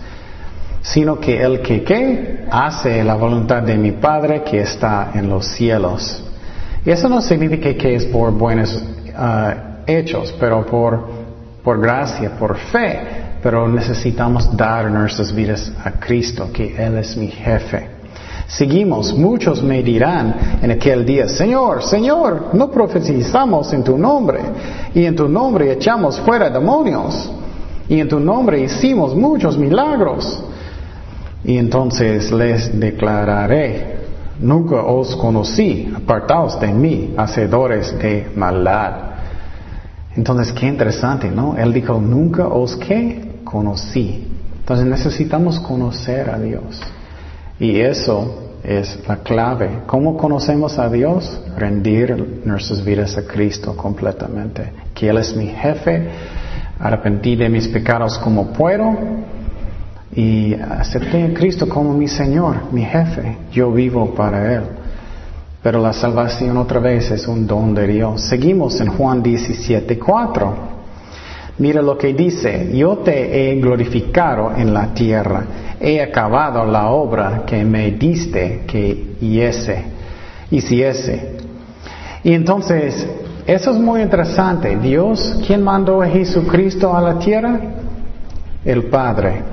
sino 0.83 1.21
que 1.21 1.41
el 1.41 1.61
que 1.61 2.45
hace 2.51 3.05
la 3.05 3.15
voluntad 3.15 3.63
de 3.63 3.77
mi 3.77 3.93
Padre 3.93 4.43
que 4.43 4.61
está 4.61 5.13
en 5.15 5.29
los 5.29 5.47
cielos. 5.47 6.23
Y 6.85 6.91
eso 6.91 7.09
no 7.09 7.23
significa 7.23 7.73
que 7.75 7.95
es 7.95 8.07
por 8.07 8.33
buenos 8.33 8.83
ah, 9.17 9.55
hechos, 9.87 10.35
pero 10.39 10.67
por, 10.67 11.09
por 11.63 11.81
gracia, 11.81 12.31
por 12.37 12.57
fe. 12.57 13.01
Pero 13.41 13.69
necesitamos 13.69 14.57
dar 14.57 14.91
nuestras 14.91 15.33
vidas 15.33 15.73
a 15.85 15.93
Cristo, 15.93 16.51
que 16.53 16.75
Él 16.77 16.99
es 16.99 17.17
mi 17.17 17.29
jefe. 17.29 17.89
Seguimos, 18.47 19.15
muchos 19.15 19.63
me 19.63 19.83
dirán 19.83 20.59
en 20.61 20.73
aquel 20.73 21.07
día, 21.07 21.29
Señor, 21.29 21.83
Señor, 21.83 22.51
no 22.53 22.71
profetizamos 22.71 23.73
en 23.73 23.83
tu 23.83 23.97
nombre, 23.97 24.41
y 24.95 25.05
en 25.05 25.17
tu 25.17 25.29
nombre 25.29 25.73
echamos 25.73 26.21
fuera 26.21 26.51
demonios, 26.51 27.33
y 27.89 27.99
en 27.99 28.09
tu 28.09 28.21
nombre 28.21 28.61
hicimos 28.61 29.15
muchos 29.15 29.57
milagros. 29.57 30.45
Y 31.45 31.59
entonces 31.59 32.31
les 32.31 32.79
declararé, 32.79 33.97
nunca 34.39 34.83
os 34.83 35.17
conocí, 35.17 35.93
apartaos 35.95 36.61
de 36.61 36.69
mí, 36.69 37.15
hacedores 37.17 37.99
de 37.99 38.31
maldad. 38.37 38.93
Entonces, 40.17 40.53
qué 40.53 40.67
interesante, 40.67 41.31
¿no? 41.31 41.57
Él 41.57 41.73
dijo, 41.73 42.01
nunca 42.01 42.47
os 42.47 42.77
que 42.77 43.41
conocí. 43.45 44.29
Entonces 44.61 44.87
necesitamos 44.87 45.59
conocer 45.59 46.31
a 46.31 46.39
Dios. 46.39 46.81
Y 47.59 47.81
eso 47.81 48.53
es 48.63 49.01
la 49.09 49.17
clave. 49.17 49.81
¿Cómo 49.87 50.17
conocemos 50.17 50.79
a 50.79 50.89
Dios? 50.89 51.43
Rendir 51.57 52.43
nuestras 52.45 52.85
vidas 52.85 53.17
a 53.17 53.27
Cristo 53.27 53.77
completamente. 53.77 54.73
Que 54.95 55.09
Él 55.09 55.19
es 55.19 55.35
mi 55.35 55.49
jefe, 55.49 56.09
arrepentí 56.79 57.35
de 57.35 57.49
mis 57.49 57.67
pecados 57.67 58.19
como 58.19 58.53
puedo 58.53 58.97
y 60.15 60.55
acepté 60.55 61.25
a 61.25 61.35
Cristo 61.35 61.69
como 61.69 61.95
mi 61.95 62.09
Señor, 62.09 62.73
mi 62.73 62.85
jefe. 62.85 63.39
Yo 63.51 63.73
vivo 63.73 64.15
para 64.15 64.55
Él. 64.55 64.63
Pero 65.63 65.81
la 65.81 65.93
salvación 65.93 66.57
otra 66.57 66.81
vez 66.81 67.11
es 67.11 67.27
un 67.29 67.47
don 67.47 67.75
de 67.75 67.87
Dios. 67.87 68.23
Seguimos 68.23 68.81
en 68.81 68.89
Juan 68.89 69.23
17, 69.23 69.99
4. 69.99 70.73
Mira 71.59 71.81
lo 71.81 71.97
que 71.97 72.13
dice, 72.13 72.71
yo 72.75 72.99
te 72.99 73.53
he 73.53 73.61
glorificado 73.61 74.53
en 74.57 74.75
la 74.75 74.93
tierra, 74.95 75.45
he 75.79 76.01
acabado 76.03 76.65
la 76.65 76.89
obra 76.89 77.45
que 77.47 77.65
me 77.65 77.93
diste 77.93 78.65
que 78.67 79.17
hiciese. 79.21 79.85
Y 82.25 82.33
entonces, 82.33 83.07
eso 83.47 83.71
es 83.71 83.79
muy 83.79 84.03
interesante. 84.03 84.77
Dios, 84.77 85.39
¿quién 85.47 85.63
mandó 85.63 86.03
a 86.03 86.09
Jesucristo 86.09 86.97
a 86.97 87.01
la 87.01 87.19
tierra? 87.19 87.61
El 88.65 88.85
Padre. 88.85 89.52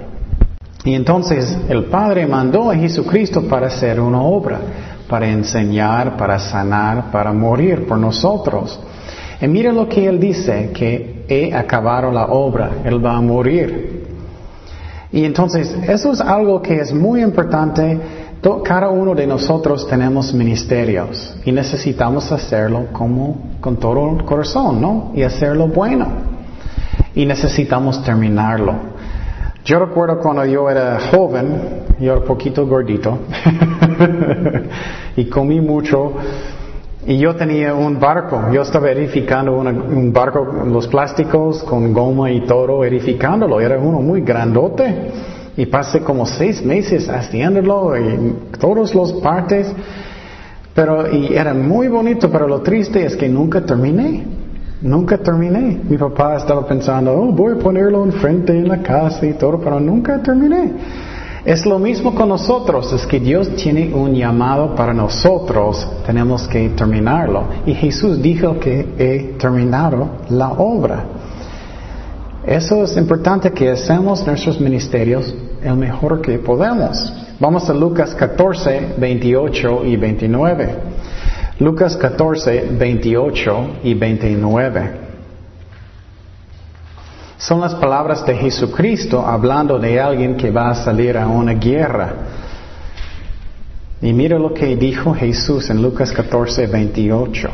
Y 0.83 0.93
entonces 0.93 1.57
el 1.67 1.85
Padre 1.85 2.25
mandó 2.25 2.71
a 2.71 2.75
Jesucristo 2.75 3.43
para 3.43 3.67
hacer 3.67 3.99
una 3.99 4.21
obra, 4.21 4.59
para 5.09 5.27
enseñar, 5.27 6.15
para 6.15 6.39
sanar, 6.39 7.11
para 7.11 7.33
morir 7.33 7.85
por 7.85 7.97
nosotros. 7.97 8.79
Y 9.41 9.47
mira 9.47 9.73
lo 9.73 9.89
que 9.89 10.07
Él 10.07 10.19
dice, 10.19 10.71
que 10.73 11.25
he 11.27 11.53
acabado 11.53 12.11
la 12.11 12.25
obra, 12.25 12.81
Él 12.85 13.03
va 13.03 13.17
a 13.17 13.21
morir. 13.21 14.07
Y 15.11 15.25
entonces, 15.25 15.75
eso 15.87 16.13
es 16.13 16.21
algo 16.21 16.61
que 16.61 16.79
es 16.79 16.93
muy 16.93 17.21
importante. 17.21 17.99
Cada 18.63 18.89
uno 18.89 19.15
de 19.15 19.27
nosotros 19.27 19.85
tenemos 19.87 20.33
ministerios 20.33 21.35
y 21.43 21.51
necesitamos 21.51 22.31
hacerlo 22.31 22.87
como 22.93 23.49
con 23.59 23.77
todo 23.77 24.17
el 24.17 24.23
corazón, 24.23 24.79
¿no? 24.79 25.11
Y 25.13 25.23
hacerlo 25.23 25.67
bueno. 25.67 26.07
Y 27.15 27.25
necesitamos 27.25 28.01
terminarlo. 28.03 28.98
Yo 29.69 29.77
recuerdo 29.77 30.17
cuando 30.17 30.43
yo 30.45 30.67
era 30.67 30.97
joven, 31.11 31.83
yo 31.99 32.13
era 32.13 32.25
poquito 32.25 32.65
gordito 32.65 33.19
y 35.15 35.25
comí 35.25 35.61
mucho 35.61 36.13
y 37.05 37.19
yo 37.19 37.35
tenía 37.35 37.75
un 37.75 37.99
barco, 37.99 38.51
yo 38.51 38.63
estaba 38.63 38.89
edificando 38.89 39.53
un 39.53 40.11
barco, 40.11 40.43
los 40.65 40.87
plásticos 40.87 41.63
con 41.65 41.93
goma 41.93 42.31
y 42.31 42.47
todo, 42.47 42.83
edificándolo, 42.83 43.61
era 43.61 43.77
uno 43.77 44.01
muy 44.01 44.21
grandote. 44.21 45.11
Y 45.55 45.67
pasé 45.67 45.99
como 45.99 46.25
seis 46.25 46.65
meses 46.65 47.07
haciéndolo 47.07 47.95
y 47.95 48.35
todas 48.59 48.95
las 48.95 49.13
partes. 49.13 49.71
Pero, 50.73 51.13
y 51.13 51.35
era 51.35 51.53
muy 51.53 51.89
bonito, 51.89 52.31
pero 52.31 52.47
lo 52.47 52.61
triste 52.61 53.05
es 53.05 53.15
que 53.15 53.29
nunca 53.29 53.63
terminé. 53.63 54.38
Nunca 54.81 55.17
terminé. 55.17 55.81
Mi 55.89 55.97
papá 55.97 56.37
estaba 56.37 56.65
pensando, 56.65 57.13
oh, 57.13 57.31
voy 57.33 57.53
a 57.53 57.57
ponerlo 57.57 58.05
enfrente 58.05 58.57
en 58.57 58.67
la 58.67 58.81
casa 58.81 59.25
y 59.25 59.33
todo, 59.33 59.59
pero 59.59 59.79
nunca 59.79 60.21
terminé. 60.21 60.73
Es 61.45 61.65
lo 61.65 61.79
mismo 61.79 62.13
con 62.13 62.29
nosotros, 62.29 62.91
es 62.93 63.05
que 63.05 63.19
Dios 63.19 63.49
tiene 63.55 63.93
un 63.93 64.13
llamado 64.13 64.75
para 64.75 64.93
nosotros, 64.93 65.87
tenemos 66.05 66.47
que 66.47 66.69
terminarlo. 66.69 67.43
Y 67.65 67.73
Jesús 67.73 68.21
dijo 68.21 68.59
que 68.59 68.87
he 68.97 69.37
terminado 69.37 70.09
la 70.29 70.49
obra. 70.51 71.05
Eso 72.45 72.83
es 72.83 72.95
importante 72.97 73.51
que 73.51 73.71
hacemos 73.71 74.25
nuestros 74.25 74.59
ministerios 74.59 75.33
el 75.61 75.75
mejor 75.75 76.21
que 76.21 76.39
podemos. 76.39 77.13
Vamos 77.39 77.69
a 77.69 77.73
Lucas 77.73 78.15
14, 78.15 78.95
28 78.97 79.85
y 79.85 79.95
29. 79.97 80.75
Lucas 81.59 81.97
14, 81.97 82.69
28 82.71 83.79
y 83.83 83.93
29. 83.93 84.91
Son 87.37 87.59
las 87.59 87.75
palabras 87.75 88.25
de 88.25 88.33
Jesucristo 88.33 89.25
hablando 89.27 89.77
de 89.77 89.99
alguien 89.99 90.37
que 90.37 90.51
va 90.51 90.69
a 90.69 90.75
salir 90.75 91.17
a 91.17 91.27
una 91.27 91.55
guerra. 91.55 92.13
Y 94.01 94.13
mira 94.13 94.39
lo 94.39 94.53
que 94.53 94.77
dijo 94.77 95.13
Jesús 95.13 95.69
en 95.69 95.81
Lucas 95.81 96.13
14, 96.13 96.67
28. 96.67 97.49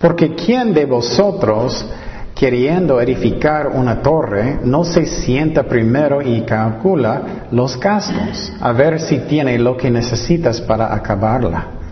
Porque 0.00 0.34
¿quién 0.34 0.74
de 0.74 0.84
vosotros, 0.84 1.86
queriendo 2.34 3.00
edificar 3.00 3.68
una 3.68 4.02
torre, 4.02 4.58
no 4.64 4.82
se 4.82 5.06
sienta 5.06 5.62
primero 5.62 6.20
y 6.20 6.40
calcula 6.40 7.46
los 7.52 7.78
gastos, 7.78 8.52
a 8.60 8.72
ver 8.72 9.00
si 9.00 9.20
tiene 9.20 9.56
lo 9.56 9.76
que 9.76 9.88
necesitas 9.88 10.60
para 10.60 10.92
acabarla? 10.92 11.83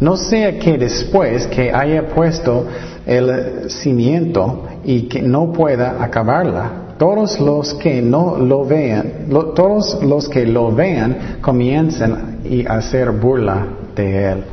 No 0.00 0.16
sea 0.16 0.58
que 0.58 0.78
después 0.78 1.46
que 1.46 1.72
haya 1.72 2.08
puesto 2.08 2.66
el 3.06 3.70
cimiento 3.70 4.66
y 4.84 5.02
que 5.02 5.20
no 5.20 5.52
pueda 5.52 6.02
acabarla, 6.02 6.94
todos 6.98 7.38
los 7.40 7.74
que 7.74 8.00
no 8.02 8.36
lo 8.36 8.64
vean, 8.64 9.28
todos 9.54 10.02
los 10.02 10.28
que 10.28 10.46
lo 10.46 10.72
vean 10.74 11.38
comiencen 11.40 12.66
a 12.68 12.74
hacer 12.74 13.10
burla 13.10 13.66
de 13.94 14.32
él. 14.32 14.44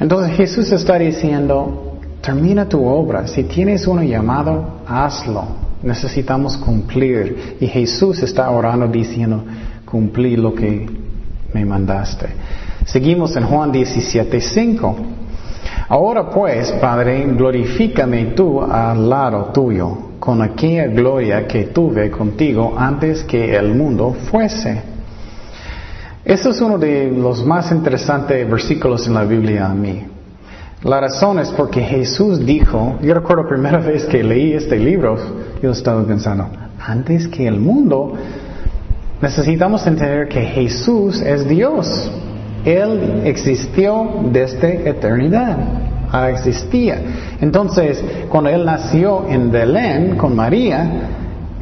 Entonces 0.00 0.36
Jesús 0.36 0.70
está 0.70 0.98
diciendo, 0.98 1.98
termina 2.20 2.68
tu 2.68 2.84
obra, 2.84 3.26
si 3.26 3.44
tienes 3.44 3.86
un 3.86 4.06
llamado, 4.06 4.82
hazlo. 4.86 5.68
Necesitamos 5.82 6.56
cumplir. 6.56 7.56
Y 7.60 7.66
Jesús 7.66 8.22
está 8.22 8.50
orando 8.50 8.88
diciendo, 8.88 9.44
cumplí 9.84 10.36
lo 10.36 10.54
que 10.54 10.86
me 11.52 11.64
mandaste. 11.64 12.26
Seguimos 12.88 13.36
en 13.36 13.44
Juan 13.44 13.70
17, 13.70 14.40
5. 14.40 14.96
Ahora 15.90 16.30
pues, 16.30 16.72
Padre, 16.72 17.22
glorifícame 17.26 18.32
tú 18.34 18.62
al 18.62 19.10
lado 19.10 19.50
tuyo, 19.52 20.14
con 20.18 20.40
aquella 20.40 20.86
gloria 20.86 21.46
que 21.46 21.64
tuve 21.64 22.10
contigo 22.10 22.74
antes 22.78 23.24
que 23.24 23.54
el 23.54 23.74
mundo 23.74 24.16
fuese. 24.30 24.80
Eso 26.24 26.48
es 26.48 26.62
uno 26.62 26.78
de 26.78 27.10
los 27.10 27.44
más 27.44 27.70
interesantes 27.72 28.48
versículos 28.48 29.06
en 29.06 29.12
la 29.12 29.24
Biblia 29.24 29.66
a 29.66 29.74
mí. 29.74 30.06
La 30.82 30.98
razón 30.98 31.40
es 31.40 31.50
porque 31.50 31.82
Jesús 31.82 32.46
dijo, 32.46 32.98
yo 33.02 33.12
recuerdo 33.12 33.42
la 33.42 33.48
primera 33.50 33.78
vez 33.86 34.06
que 34.06 34.24
leí 34.24 34.54
este 34.54 34.78
libro, 34.78 35.18
yo 35.62 35.72
estaba 35.72 36.02
pensando, 36.06 36.48
antes 36.80 37.28
que 37.28 37.46
el 37.46 37.60
mundo, 37.60 38.14
necesitamos 39.20 39.86
entender 39.86 40.26
que 40.26 40.40
Jesús 40.40 41.20
es 41.20 41.46
Dios. 41.46 42.10
Él 42.68 43.22
existió 43.24 44.24
desde 44.30 44.90
eternidad. 44.90 45.56
ah, 46.12 46.28
existía. 46.28 47.00
Entonces, 47.40 48.02
cuando 48.28 48.50
él 48.50 48.64
nació 48.66 49.26
en 49.26 49.50
Belén 49.50 50.16
con 50.16 50.36
María, 50.36 50.90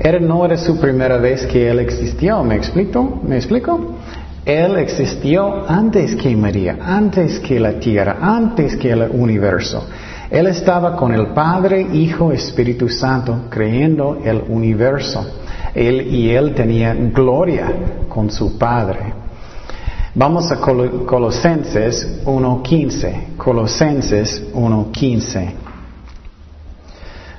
era, 0.00 0.18
no 0.18 0.44
era 0.44 0.56
su 0.56 0.80
primera 0.80 1.18
vez 1.18 1.46
que 1.46 1.70
él 1.70 1.78
existió. 1.78 2.42
¿Me 2.42 2.56
explico? 2.56 3.20
¿Me 3.22 3.36
explico? 3.36 3.94
Él 4.44 4.76
existió 4.78 5.68
antes 5.68 6.16
que 6.16 6.34
María, 6.36 6.76
antes 6.82 7.38
que 7.38 7.60
la 7.60 7.74
tierra, 7.78 8.16
antes 8.20 8.76
que 8.76 8.90
el 8.90 9.02
universo. 9.12 9.86
Él 10.28 10.48
estaba 10.48 10.96
con 10.96 11.12
el 11.12 11.28
Padre, 11.28 11.86
Hijo, 11.92 12.32
Espíritu 12.32 12.88
Santo, 12.88 13.42
creyendo 13.48 14.18
el 14.24 14.42
universo. 14.48 15.24
Él, 15.72 16.12
y 16.12 16.30
él 16.30 16.52
tenía 16.52 16.94
gloria 16.94 17.72
con 18.08 18.28
su 18.28 18.58
Padre. 18.58 19.25
Vamos 20.18 20.50
a 20.50 20.56
Colosenses 20.56 22.22
1.15. 22.24 23.36
Colosenses 23.36 24.42
1.15. 24.54 25.50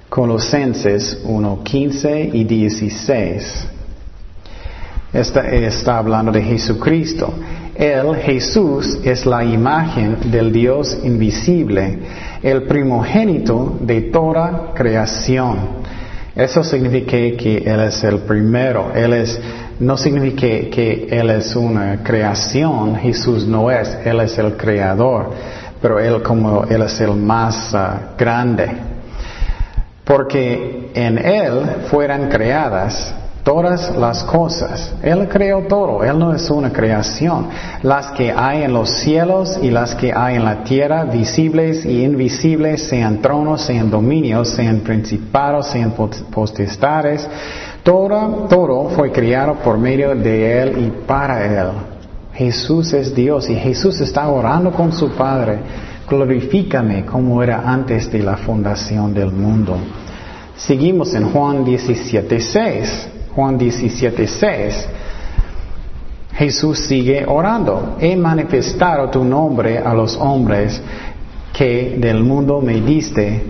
Colosenses 0.08 1.26
1.15 1.26 2.30
y 2.36 2.44
16. 2.44 3.68
Está, 5.12 5.50
está 5.50 5.98
hablando 5.98 6.32
de 6.32 6.44
Jesucristo. 6.44 7.34
Él, 7.74 8.16
Jesús, 8.18 9.00
es 9.04 9.26
la 9.26 9.44
imagen 9.44 10.30
del 10.30 10.52
Dios 10.52 11.00
invisible, 11.04 11.98
el 12.44 12.68
primogénito 12.68 13.76
de 13.82 14.02
toda 14.02 14.74
creación. 14.76 15.78
Eso 16.36 16.64
significa 16.64 17.18
que 17.36 17.64
Él 17.66 17.80
es 17.80 18.04
el 18.04 18.20
primero. 18.20 18.92
Él 18.94 19.14
es, 19.14 19.42
no 19.80 19.98
significa 19.98 20.42
que, 20.42 21.08
Él 21.10 21.30
es 21.30 21.56
una 21.56 22.04
creación. 22.04 22.96
Jesús 22.96 23.46
no 23.46 23.70
es. 23.70 23.98
Él 24.06 24.20
es 24.22 24.38
el 24.38 24.58
creador. 24.58 25.32
Pero 25.82 26.00
Él 26.00 26.22
como 26.24 26.64
Él 26.66 26.82
es 26.82 27.00
el 27.02 27.14
más 27.14 27.74
ah, 27.76 28.14
grande. 28.18 28.70
Porque 30.04 30.92
en 30.94 31.18
Él 31.18 31.62
fueran 31.90 32.30
creadas 32.30 33.14
todas 33.48 33.96
las 33.96 34.26
cosas. 34.26 34.94
Él 35.02 35.30
creó 35.30 35.62
todo, 35.70 36.04
Él 36.04 36.20
no 36.20 36.34
es 36.34 36.50
una 36.50 36.70
creación. 36.70 37.48
Las 37.82 38.08
que 38.08 38.30
hay 38.30 38.64
en 38.64 38.74
los 38.74 38.90
cielos 38.90 39.58
y 39.62 39.72
las 39.72 39.96
que 39.96 40.12
hay 40.14 40.36
en 40.36 40.44
la 40.44 40.66
tierra, 40.66 41.06
visibles 41.06 41.86
y 41.86 42.04
invisibles, 42.04 42.90
sean 42.90 43.22
tronos, 43.22 43.62
sean 43.62 43.90
dominios, 43.90 44.50
sean 44.50 44.82
principados, 44.82 45.68
sean 45.68 45.94
potestades, 46.30 47.26
todo, 47.84 48.48
todo 48.50 48.90
fue 48.90 49.14
creado 49.14 49.54
por 49.64 49.78
medio 49.78 50.14
de 50.14 50.62
Él 50.62 50.86
y 50.86 51.08
para 51.08 51.46
Él. 51.46 51.70
Jesús 52.34 52.92
es 52.92 53.16
Dios 53.16 53.50
y 53.50 53.56
Jesús 53.56 54.02
está 54.02 54.28
orando 54.28 54.74
con 54.74 54.92
su 54.92 55.12
Padre. 55.12 55.60
Glorifícame 56.10 57.06
como 57.06 57.42
era 57.42 57.62
antes 57.66 58.12
de 58.12 58.20
la 58.20 58.36
fundación 58.36 59.14
del 59.14 59.32
mundo. 59.32 59.78
Seguimos 60.58 61.14
en 61.14 61.32
Juan 61.32 61.66
17.6. 61.66 63.16
Juan 63.38 63.56
17:6, 63.60 64.88
Jesús 66.34 66.80
sigue 66.80 67.24
orando. 67.28 67.96
He 68.00 68.16
manifestado 68.16 69.12
tu 69.12 69.24
nombre 69.24 69.78
a 69.78 69.94
los 69.94 70.18
hombres 70.18 70.82
que 71.54 71.98
del 72.00 72.24
mundo 72.24 72.62
me 72.62 72.82
diste, 72.82 73.44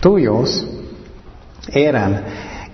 tuyos 0.00 0.66
eran, 1.72 2.24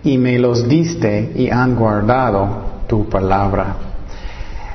y 0.03 0.17
me 0.17 0.39
los 0.39 0.67
diste 0.67 1.33
y 1.37 1.51
han 1.51 1.77
guardado 1.77 2.87
tu 2.87 3.07
palabra. 3.07 3.77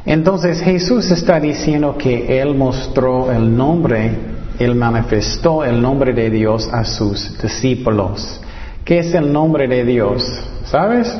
Entonces 0.05 0.61
Jesús 0.61 1.09
está 1.09 1.39
diciendo 1.39 1.97
que 1.97 2.39
Él 2.39 2.53
mostró 2.53 3.31
el 3.31 3.57
nombre, 3.57 4.11
Él 4.59 4.75
manifestó 4.75 5.63
el 5.63 5.81
nombre 5.81 6.13
de 6.13 6.29
Dios 6.29 6.69
a 6.71 6.85
sus 6.85 7.41
discípulos. 7.41 8.39
¿Qué 8.85 8.99
es 8.99 9.15
el 9.15 9.33
nombre 9.33 9.67
de 9.67 9.83
Dios? 9.83 10.23
¿Sabes? 10.65 11.15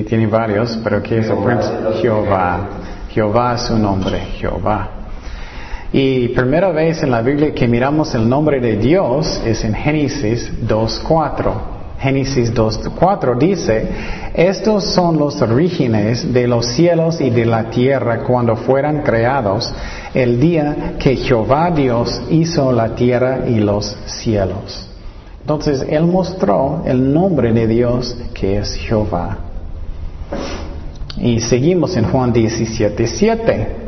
varios. 0.00 0.02
Sí, 0.02 0.02
tiene 0.04 0.26
varios, 0.26 0.80
pero 0.82 1.02
¿qué 1.02 1.18
es 1.18 1.28
el 1.28 1.38
príncipe? 1.38 2.00
Jehová. 2.00 2.68
Jehová 3.10 3.54
es 3.54 3.62
su 3.62 3.78
nombre, 3.78 4.18
Jehová. 4.38 4.88
Y 5.92 6.28
primera 6.28 6.70
vez 6.70 7.02
en 7.02 7.10
la 7.10 7.20
Biblia 7.20 7.52
que 7.52 7.68
miramos 7.68 8.14
el 8.14 8.26
nombre 8.26 8.60
de 8.60 8.76
Dios 8.76 9.42
es 9.44 9.62
en 9.62 9.74
Génesis 9.74 10.50
2.4. 10.66 11.52
Génesis 11.98 12.52
2.4 12.52 13.38
dice, 13.38 13.88
estos 14.34 14.84
son 14.86 15.18
los 15.18 15.40
orígenes 15.40 16.32
de 16.32 16.48
los 16.48 16.66
cielos 16.66 17.20
y 17.20 17.30
de 17.30 17.44
la 17.44 17.70
tierra 17.70 18.24
cuando 18.24 18.56
fueran 18.56 19.02
creados, 19.02 19.72
el 20.12 20.40
día 20.40 20.94
que 20.98 21.14
Jehová 21.14 21.70
Dios 21.70 22.22
hizo 22.30 22.72
la 22.72 22.94
tierra 22.96 23.46
y 23.46 23.60
los 23.60 23.96
cielos. 24.06 24.88
Entonces 25.42 25.84
Él 25.88 26.04
mostró 26.06 26.82
el 26.86 27.12
nombre 27.12 27.52
de 27.52 27.66
Dios 27.68 28.16
que 28.34 28.58
es 28.58 28.74
Jehová. 28.74 29.51
Y 31.16 31.40
seguimos 31.40 31.96
en 31.96 32.04
Juan 32.04 32.32
17, 32.32 33.06
7. 33.06 33.82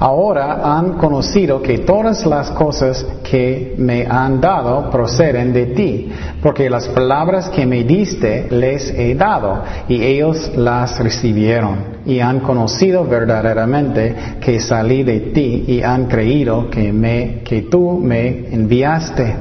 Ahora 0.00 0.76
han 0.76 0.92
conocido 0.92 1.60
que 1.60 1.78
todas 1.78 2.24
las 2.24 2.52
cosas 2.52 3.04
que 3.28 3.74
me 3.78 4.06
han 4.06 4.40
dado 4.40 4.90
proceden 4.90 5.52
de 5.52 5.66
ti, 5.66 6.08
porque 6.40 6.70
las 6.70 6.86
palabras 6.88 7.48
que 7.48 7.66
me 7.66 7.82
diste 7.82 8.46
les 8.48 8.90
he 8.90 9.16
dado, 9.16 9.64
y 9.88 10.00
ellos 10.04 10.52
las 10.54 11.00
recibieron, 11.00 11.98
y 12.06 12.20
han 12.20 12.40
conocido 12.40 13.04
verdaderamente 13.06 14.14
que 14.40 14.60
salí 14.60 15.02
de 15.02 15.18
ti, 15.18 15.64
y 15.66 15.82
han 15.82 16.06
creído 16.06 16.70
que, 16.70 16.92
me, 16.92 17.40
que 17.42 17.62
tú 17.62 17.98
me 18.00 18.54
enviaste. 18.54 19.34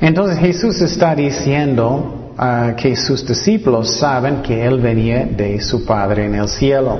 Entonces 0.00 0.36
Jesús 0.38 0.82
está 0.82 1.14
diciendo 1.14 2.23
que 2.76 2.96
sus 2.96 3.26
discípulos 3.26 3.98
saben 3.98 4.42
que 4.42 4.64
Él 4.64 4.80
venía 4.80 5.26
de 5.26 5.60
su 5.60 5.84
Padre 5.84 6.26
en 6.26 6.34
el 6.34 6.48
cielo. 6.48 6.98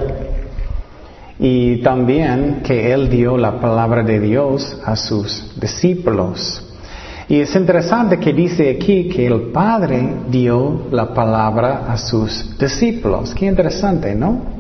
Y 1.38 1.83
también 1.83 2.61
que 2.62 2.92
Él 2.92 3.11
dio 3.11 3.37
la 3.37 3.61
palabra 3.61 4.03
de 4.03 4.20
Dios 4.20 4.79
a 4.85 4.94
sus 4.94 5.53
discípulos. 5.59 6.61
Y 7.29 7.40
es 7.40 7.55
interesante 7.57 8.18
que 8.18 8.33
dice 8.33 8.70
aquí 8.70 9.09
que 9.09 9.27
el 9.27 9.51
Padre 9.51 10.14
dio 10.29 10.87
la 10.90 11.12
palabra 11.12 11.85
a 11.88 11.97
sus 11.97 12.57
discípulos. 12.59 13.35
Qué 13.35 13.47
interesante, 13.47 14.14
¿no? 14.14 14.55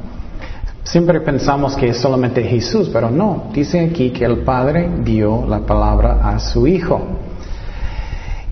Siempre 0.82 1.20
pensamos 1.20 1.76
que 1.76 1.88
es 1.88 1.96
solamente 1.98 2.42
Jesús, 2.42 2.90
pero 2.92 3.10
no. 3.10 3.44
Dice 3.52 3.80
aquí 3.80 4.10
que 4.10 4.24
el 4.24 4.38
Padre 4.38 4.88
dio 5.04 5.46
la 5.46 5.60
palabra 5.60 6.20
a 6.22 6.38
su 6.38 6.66
Hijo. 6.66 7.00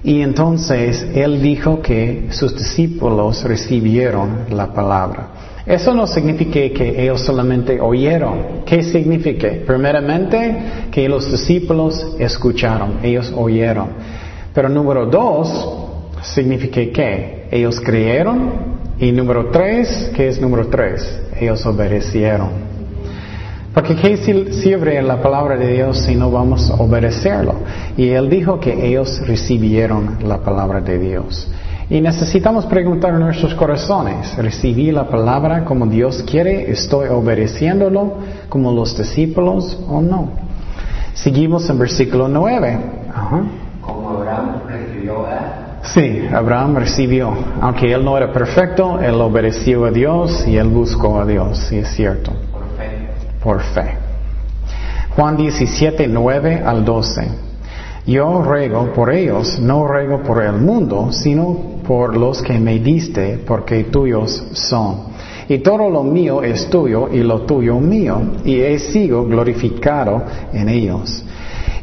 Y 0.05 0.21
entonces 0.21 1.07
él 1.15 1.41
dijo 1.41 1.81
que 1.81 2.27
sus 2.31 2.57
discípulos 2.57 3.45
recibieron 3.45 4.47
la 4.51 4.73
palabra. 4.73 5.29
Eso 5.65 5.95
no 5.95 6.09
significa 6.09 6.53
que 6.77 7.03
ellos 7.03 7.21
solamente 7.21 7.81
oyeron. 7.81 8.63
¿Qué 8.67 8.83
significa? 8.83 9.49
Primeramente, 9.65 10.89
que 10.91 11.09
los 11.09 11.31
discípulos 11.31 12.17
escucharon, 12.19 12.99
ellos 13.05 13.33
oyeron. 13.37 13.91
Pero 14.53 14.69
número 14.69 15.07
dos, 15.07 15.83
significa 16.23 16.81
que 16.93 17.47
ellos 17.53 17.81
creyeron. 17.81 18.73
Y 18.99 19.13
número 19.13 19.51
tres, 19.51 20.11
¿qué 20.17 20.29
es 20.29 20.41
número 20.41 20.67
tres? 20.67 21.21
Ellos 21.41 21.65
obedecieron. 21.65 22.72
Porque 23.75 23.97
¿qué 23.97 24.17
sirve 24.53 25.01
la 25.01 25.23
palabra 25.23 25.57
de 25.57 25.73
Dios 25.73 25.99
si 26.01 26.15
no 26.15 26.31
vamos 26.31 26.71
a 26.71 26.75
obedecerlo? 26.75 27.55
Y 27.97 28.11
Él 28.11 28.29
dijo 28.29 28.61
que 28.61 28.87
ellos 28.87 29.27
recibieron 29.27 30.19
la 30.25 30.39
palabra 30.39 30.83
de 30.83 30.99
Dios. 30.99 31.51
Y 31.89 32.01
necesitamos 32.03 32.67
preguntar 32.67 33.15
en 33.15 33.21
nuestros 33.21 33.55
corazones, 33.55 34.37
¿recibí 34.37 34.91
la 34.93 35.09
palabra 35.09 35.65
como 35.65 35.87
Dios 35.87 36.23
quiere? 36.23 36.71
¿Estoy 36.71 37.09
obedeciéndolo 37.09 38.19
como 38.51 38.73
los 38.73 38.97
discípulos 38.97 39.79
o 39.89 40.03
no? 40.03 40.29
Seguimos 41.15 41.69
en 41.71 41.79
versículo 41.79 42.29
9. 42.29 42.79
Como 43.81 44.11
Abraham 44.11 44.61
recibió 44.69 45.27
Sí, 45.83 46.23
Abraham 46.31 46.77
recibió. 46.77 47.35
Aunque 47.61 47.93
él 47.93 48.05
no 48.05 48.19
era 48.19 48.33
perfecto, 48.33 49.01
él 49.01 49.15
obedeció 49.15 49.87
a 49.87 49.91
Dios 49.91 50.47
y 50.47 50.59
él 50.59 50.69
buscó 50.69 51.21
a 51.21 51.27
Dios, 51.27 51.59
sí 51.69 51.79
es 51.79 51.89
cierto 51.89 52.33
por 53.43 53.61
fe. 53.63 53.97
Juan 55.17 55.37
17, 55.37 56.09
9 56.09 56.63
al 56.65 56.85
12. 56.85 57.29
Yo 58.07 58.43
ruego 58.43 58.93
por 58.93 59.13
ellos, 59.13 59.59
no 59.61 59.87
ruego 59.87 60.23
por 60.23 60.43
el 60.43 60.55
mundo, 60.55 61.09
sino 61.13 61.83
por 61.87 62.17
los 62.17 62.43
que 62.43 62.59
me 62.59 62.79
diste, 62.79 63.39
porque 63.47 63.85
tuyos 63.85 64.45
son. 64.53 65.13
Y 65.49 65.59
todo 65.59 65.91
lo 65.91 66.03
mío 66.03 66.43
es 66.43 66.69
tuyo 66.71 67.09
y 67.13 67.19
lo 67.19 67.43
tuyo 67.43 67.79
mío, 67.79 68.21
y 68.45 68.61
he 68.61 68.79
sido 68.79 69.25
glorificado 69.27 70.23
en 70.53 70.69
ellos 70.69 71.25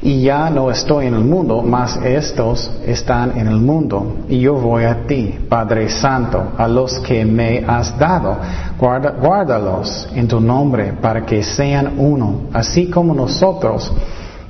y 0.02 0.22
ya 0.22 0.50
no 0.50 0.72
estoy 0.72 1.08
en 1.08 1.14
el 1.14 1.26
mundo, 1.26 1.62
mas 1.62 1.98
estos 1.98 2.72
están 2.86 3.38
en 3.38 3.48
el 3.48 3.58
mundo, 3.58 4.20
y 4.30 4.40
yo 4.40 4.54
voy 4.56 4.86
a 4.86 5.06
ti, 5.06 5.38
Padre 5.50 5.90
Santo, 5.90 6.54
a 6.58 6.68
los 6.68 7.00
que 7.00 7.26
me 7.26 7.66
has 7.68 7.98
dado, 8.00 8.38
guárdalos 8.80 10.08
en 10.16 10.28
tu 10.28 10.40
nombre 10.40 10.94
para 11.02 11.26
que 11.26 11.44
sean 11.44 11.96
uno, 11.98 12.44
así 12.54 12.88
como 12.90 13.14
nosotros. 13.14 13.92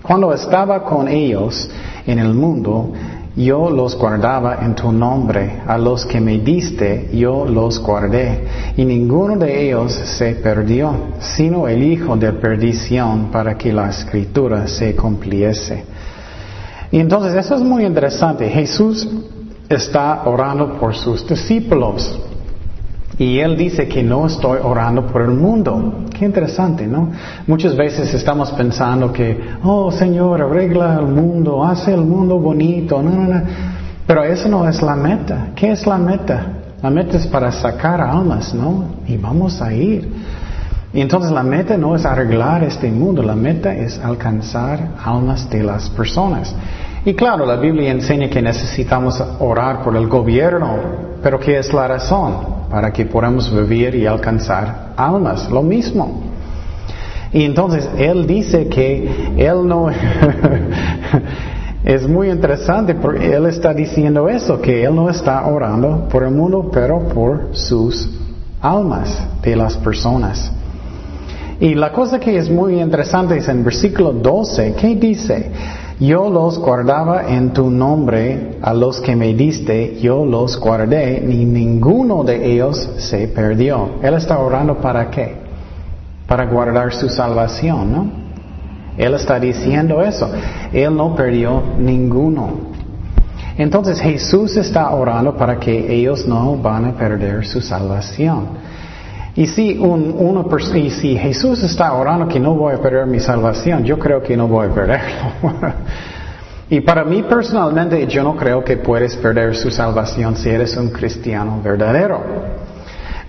Cuando 0.04 0.34
estaba 0.34 0.84
con 0.84 1.08
ellos 1.08 1.70
en 2.06 2.20
el 2.20 2.34
mundo, 2.34 2.94
yo 3.36 3.70
los 3.70 3.98
guardaba 3.98 4.60
en 4.62 4.76
tu 4.76 4.92
nombre, 4.92 5.62
a 5.66 5.78
los 5.78 6.06
que 6.06 6.20
me 6.20 6.40
diste 6.40 7.10
yo 7.14 7.46
los 7.46 7.80
guardé, 7.80 8.46
y 8.76 8.86
ninguno 8.86 9.38
de 9.38 9.68
ellos 9.68 9.94
se 9.94 10.36
perdió, 10.36 10.94
sino 11.20 11.68
el 11.68 11.84
hijo 11.84 12.18
de 12.18 12.34
perdición, 12.34 13.30
para 13.32 13.58
que 13.58 13.72
la 13.72 13.90
escritura 13.90 14.68
se 14.68 14.96
cumpliese. 14.96 15.84
Y 16.92 17.00
entonces 17.00 17.36
eso 17.36 17.56
es 17.56 17.62
muy 17.62 17.86
interesante. 17.86 18.50
Jesús 18.50 19.08
está 19.70 20.24
orando 20.26 20.80
por 20.80 20.96
sus 20.96 21.28
discípulos. 21.28 22.20
Y 23.20 23.40
él 23.40 23.58
dice 23.58 23.90
que 23.90 24.02
no 24.02 24.28
estoy 24.28 24.60
orando 24.64 25.06
por 25.06 25.24
el 25.24 25.32
mundo. 25.32 26.06
Qué 26.18 26.24
interesante, 26.24 26.88
¿no? 26.88 27.12
Muchas 27.48 27.76
veces 27.76 28.14
estamos 28.14 28.50
pensando 28.54 29.12
que, 29.12 29.38
oh 29.62 29.92
Señor, 29.92 30.42
arregla 30.42 30.98
el 30.98 31.08
mundo, 31.08 31.62
hace 31.66 31.94
el 31.94 32.02
mundo 32.02 32.40
bonito. 32.40 33.02
No, 33.02 33.12
no, 33.12 33.26
no. 33.26 33.42
Pero 34.08 34.24
eso 34.24 34.48
no 34.48 34.68
es 34.68 34.82
la 34.82 34.96
meta. 34.96 35.50
¿Qué 35.54 35.70
es 35.70 35.86
la 35.86 35.98
meta? 35.98 36.48
La 36.82 36.90
meta 36.90 37.18
es 37.18 37.28
para 37.28 37.52
sacar 37.52 38.00
almas, 38.00 38.54
¿no? 38.54 38.86
Y 39.06 39.18
vamos 39.18 39.62
a 39.62 39.74
ir. 39.74 40.10
Y 40.94 41.02
entonces 41.02 41.30
la 41.30 41.44
meta 41.44 41.78
no 41.78 41.98
es 41.98 42.06
arreglar 42.06 42.64
este 42.64 42.90
mundo, 42.90 43.22
la 43.22 43.36
meta 43.36 43.76
es 43.76 44.00
alcanzar 44.00 44.92
almas 45.04 45.50
de 45.50 45.62
las 45.62 45.90
personas. 45.90 46.56
Y 47.06 47.14
claro, 47.14 47.46
la 47.46 47.56
Biblia 47.56 47.92
enseña 47.92 48.30
que 48.30 48.42
necesitamos 48.42 49.24
orar 49.40 49.82
por 49.84 49.96
el 49.96 50.08
gobierno, 50.08 50.76
pero 51.24 51.40
¿qué 51.40 51.58
es 51.58 51.74
la 51.74 51.88
razón? 51.88 52.60
Para 52.70 52.92
que 52.92 53.06
podamos 53.06 53.54
vivir 53.54 53.96
y 53.96 54.06
alcanzar 54.06 54.94
almas, 54.98 55.50
lo 55.50 55.64
mismo. 55.64 56.24
Y 57.32 57.44
entonces 57.44 57.90
Él 57.98 58.28
dice 58.28 58.68
que 58.68 59.34
Él 59.38 59.68
no... 59.68 59.90
es 61.86 62.08
muy 62.08 62.30
interesante 62.30 62.96
porque 62.96 63.34
Él 63.34 63.46
está 63.46 63.74
diciendo 63.74 64.28
eso, 64.28 64.60
que 64.62 64.84
Él 64.84 64.94
no 64.94 65.10
está 65.10 65.46
orando 65.46 66.08
por 66.10 66.24
el 66.24 66.32
mundo, 66.32 66.70
pero 66.72 67.00
por 67.00 67.50
sus 67.54 68.10
almas 68.62 69.26
de 69.42 69.56
las 69.56 69.78
personas. 69.78 70.52
Y 71.62 71.76
la 71.76 71.92
cosa 71.92 72.20
que 72.20 72.38
es 72.38 72.50
muy 72.50 72.80
interesante 72.82 73.38
es 73.38 73.48
en 73.48 73.64
versículo 73.64 74.12
12, 74.12 74.76
¿qué 74.80 74.96
dice? 74.96 75.52
Yo 76.00 76.30
los 76.30 76.58
guardaba 76.60 77.28
en 77.28 77.52
tu 77.52 77.70
nombre, 77.70 78.58
a 78.62 78.74
los 78.74 79.02
que 79.02 79.18
me 79.18 79.34
diste, 79.34 80.00
yo 80.00 80.26
los 80.26 80.58
guardé, 80.58 81.22
ni 81.22 81.44
ninguno 81.44 82.24
de 82.24 82.54
ellos 82.54 82.90
se 82.98 83.28
perdió. 83.28 83.90
Él 84.02 84.14
está 84.14 84.40
orando 84.40 84.78
para 84.78 85.10
qué? 85.10 85.36
Para 86.26 86.46
guardar 86.46 86.94
su 86.94 87.10
salvación, 87.10 87.92
¿no? 87.92 88.12
Él 88.98 89.14
está 89.14 89.40
diciendo 89.40 90.02
eso. 90.02 90.30
Él 90.72 90.96
no 90.96 91.16
perdió 91.16 91.62
ninguno. 91.78 92.70
Entonces 93.58 94.00
Jesús 94.00 94.56
está 94.56 94.90
orando 94.92 95.36
para 95.36 95.60
que 95.60 95.94
ellos 95.94 96.26
no 96.26 96.56
van 96.56 96.86
a 96.86 96.92
perder 96.94 97.46
su 97.46 97.60
salvación. 97.60 98.48
Y 99.36 99.48
si, 99.48 99.78
un, 99.78 100.46
Jesús 101.18 101.64
está 101.64 101.94
orando 101.94 102.28
que 102.28 102.40
no 102.40 102.56
voy 102.56 102.74
a 102.74 102.82
perder 102.82 103.06
mi 103.06 103.20
salvación, 103.20 103.84
yo 103.84 103.98
creo 103.98 104.22
que 104.22 104.36
no 104.36 104.48
voy 104.48 104.68
a 104.68 104.70
perderlo. 104.70 105.32
y 106.70 106.82
para 106.82 107.04
mí 107.04 107.24
personalmente 107.24 108.06
yo 108.08 108.24
no 108.24 108.36
creo 108.36 108.64
que 108.64 108.78
puedes 108.78 109.16
perder 109.16 109.56
su 109.56 109.72
salvación 109.72 110.36
si 110.36 110.50
eres 110.50 110.76
un 110.78 110.90
cristiano 110.90 111.62
verdadero. 111.64 112.24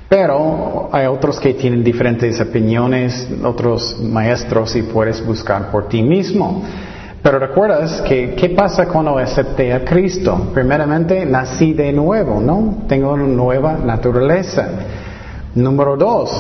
Pero 0.08 0.88
hay 0.90 1.06
otros 1.06 1.38
que 1.38 1.54
tienen 1.54 1.84
diferentes 1.84 2.40
opiniones, 2.40 3.28
otros 3.44 4.00
maestros 4.00 4.74
y 4.74 4.82
puedes 4.82 5.24
buscar 5.24 5.70
por 5.70 5.88
ti 5.88 6.02
mismo. 6.02 6.64
Pero 7.22 7.38
recuerdas 7.38 8.00
que, 8.00 8.34
¿qué 8.34 8.48
pasa 8.48 8.88
cuando 8.88 9.18
acepté 9.18 9.72
a 9.72 9.84
Cristo? 9.84 10.48
Primeramente, 10.54 11.24
nací 11.26 11.74
de 11.74 11.92
nuevo, 11.92 12.40
¿no? 12.40 12.86
Tengo 12.88 13.12
una 13.12 13.26
nueva 13.26 13.74
naturaleza. 13.74 14.68
Número 15.54 15.96
dos, 15.96 16.30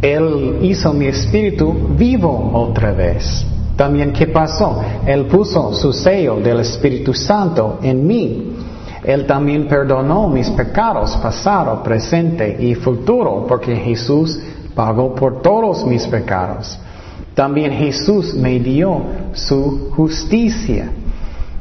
Él 0.00 0.58
hizo 0.62 0.92
mi 0.92 1.06
espíritu 1.06 1.74
vivo 1.96 2.50
otra 2.54 2.92
vez. 2.92 3.44
También, 3.76 4.12
¿qué 4.12 4.26
pasó? 4.26 4.80
Él 5.06 5.26
puso 5.26 5.72
su 5.72 5.92
sello 5.92 6.36
del 6.40 6.60
Espíritu 6.60 7.14
Santo 7.14 7.78
en 7.82 8.06
mí. 8.06 8.52
Él 9.04 9.26
también 9.26 9.68
perdonó 9.68 10.28
mis 10.28 10.50
pecados 10.50 11.16
pasado, 11.16 11.82
presente 11.82 12.56
y 12.60 12.74
futuro, 12.74 13.44
porque 13.48 13.76
Jesús 13.76 14.38
pagó 14.74 15.14
por 15.14 15.42
todos 15.42 15.84
mis 15.84 16.06
pecados. 16.06 16.78
También 17.34 17.72
Jesús 17.72 18.34
me 18.34 18.58
dio 18.58 19.00
su 19.32 19.90
justicia. 19.92 20.90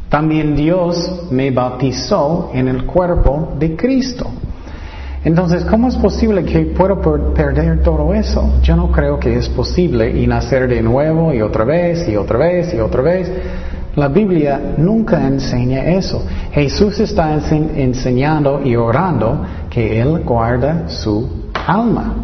También 0.09 0.55
Dios 0.55 1.27
me 1.29 1.51
bautizó 1.51 2.49
en 2.53 2.67
el 2.67 2.85
cuerpo 2.85 3.49
de 3.59 3.75
Cristo. 3.75 4.25
Entonces, 5.27 5.65
¿cómo 5.65 5.89
es 5.89 5.97
posible 5.97 6.45
que 6.45 6.67
pueda 6.67 6.95
perder 7.33 7.83
todo 7.83 8.13
eso? 8.13 8.49
Yo 8.63 8.77
no 8.77 8.89
creo 8.93 9.19
que 9.19 9.35
es 9.35 9.49
posible 9.49 10.09
y 10.09 10.25
nacer 10.25 10.69
de 10.69 10.81
nuevo 10.81 11.33
y 11.33 11.41
otra 11.41 11.65
vez 11.65 12.07
y 12.07 12.15
otra 12.15 12.37
vez 12.37 12.73
y 12.73 12.79
otra 12.79 13.01
vez. 13.01 13.29
La 13.97 14.07
Biblia 14.07 14.75
nunca 14.77 15.27
enseña 15.27 15.83
eso. 15.83 16.25
Jesús 16.53 17.01
está 17.01 17.37
enseñando 17.75 18.61
y 18.63 18.77
orando 18.77 19.45
que 19.69 19.99
Él 19.99 20.23
guarda 20.23 20.87
su 20.87 21.51
alma. 21.67 22.15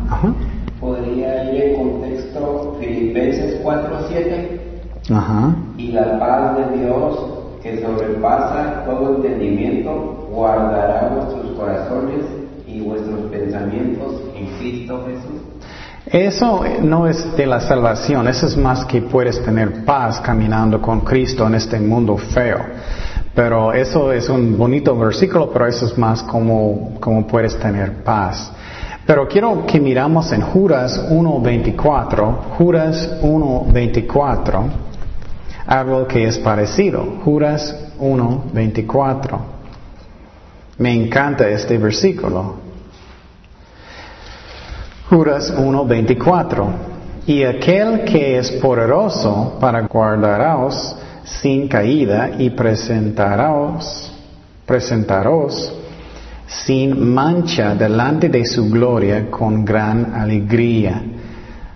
¿Podría 0.80 1.52
ir 1.54 1.62
en 1.62 1.76
contexto 1.76 2.78
Filipenses 2.80 3.62
4.7? 3.66 5.14
Ajá. 5.14 5.56
Y 5.78 5.92
la 5.92 6.20
paz 6.20 6.56
de 6.56 6.78
Dios, 6.78 7.20
que 7.62 7.82
sobrepasa 7.82 8.86
todo 8.86 9.18
entendimiento, 9.18 10.30
guardará 10.32 11.12
vuestros 11.14 11.52
corazones 11.58 12.43
y 12.74 12.82
vuestros 12.82 13.32
pensamientos 13.32 14.22
en 14.36 14.48
Cristo 14.58 15.06
Jesús? 15.08 15.42
Eso 16.06 16.64
no 16.82 17.08
es 17.08 17.36
de 17.38 17.46
la 17.46 17.62
salvación, 17.62 18.28
eso 18.28 18.48
es 18.48 18.58
más 18.58 18.84
que 18.86 19.02
puedes 19.02 19.42
tener 19.44 19.86
paz 19.86 20.20
caminando 20.20 20.82
con 20.82 21.02
Cristo 21.02 21.48
en 21.48 21.56
este 21.56 21.80
mundo 21.80 22.18
feo. 22.18 22.60
Pero 23.34 23.74
eso 23.74 24.12
es 24.12 24.30
un 24.30 24.58
bonito 24.58 24.96
versículo, 24.98 25.50
pero 25.52 25.66
eso 25.66 25.86
es 25.86 25.98
más 25.98 26.22
como, 26.24 27.00
puedes 27.30 27.58
tener 27.58 28.04
paz. 28.04 28.52
Pero 29.06 29.28
quiero 29.28 29.66
que 29.66 29.80
miramos 29.80 30.32
en 30.34 30.42
Juras 30.42 31.10
1.24, 31.10 32.36
Juras 32.58 33.22
1.24, 33.22 34.64
algo 35.66 36.08
que 36.08 36.28
es 36.28 36.38
parecido, 36.38 37.04
Juras 37.24 37.76
1.24. 38.00 39.40
Me 40.78 40.94
encanta 40.94 41.48
este 41.50 41.78
versículo. 41.78 42.56
Juras 45.10 45.54
1.24. 45.56 46.68
Y 47.28 47.44
aquel 47.44 48.04
que 48.04 48.38
es 48.38 48.52
poderoso 48.54 49.58
para 49.60 49.82
guardaros 49.82 50.96
sin 51.24 51.68
caída 51.68 52.32
y 52.38 52.50
presentaros, 52.50 54.12
presentaros 54.66 55.74
sin 56.48 57.14
mancha 57.14 57.76
delante 57.76 58.28
de 58.30 58.46
su 58.46 58.70
gloria 58.70 59.30
con 59.30 59.64
gran 59.64 60.14
alegría. 60.14 61.02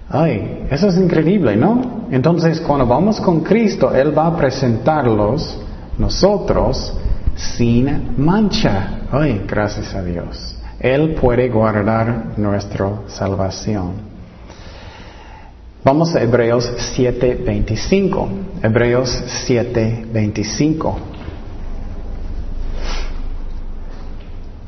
Ay, 0.10 0.66
eso 0.70 0.88
es 0.88 0.98
increíble, 0.98 1.56
¿no? 1.56 2.08
Entonces, 2.12 2.62
cuando 2.62 2.86
vamos 2.86 3.20
con 3.20 3.42
Cristo, 3.42 3.94
Él 3.94 4.18
va 4.18 4.28
a 4.28 4.38
presentarlos, 4.38 5.60
nosotros, 5.98 6.94
sin 7.38 8.16
mancha. 8.18 9.02
Ay, 9.12 9.44
gracias 9.48 9.94
a 9.96 10.04
Dios. 10.04 10.56
Él 10.80 11.16
puede 11.16 11.50
guardar 11.50 12.38
nuestra 12.38 13.04
salvación. 13.08 13.94
Vamos 15.84 16.14
a 16.16 16.22
Hebreos 16.22 16.70
7:25. 16.96 18.28
Hebreos 18.62 19.24
7:25. 19.48 20.96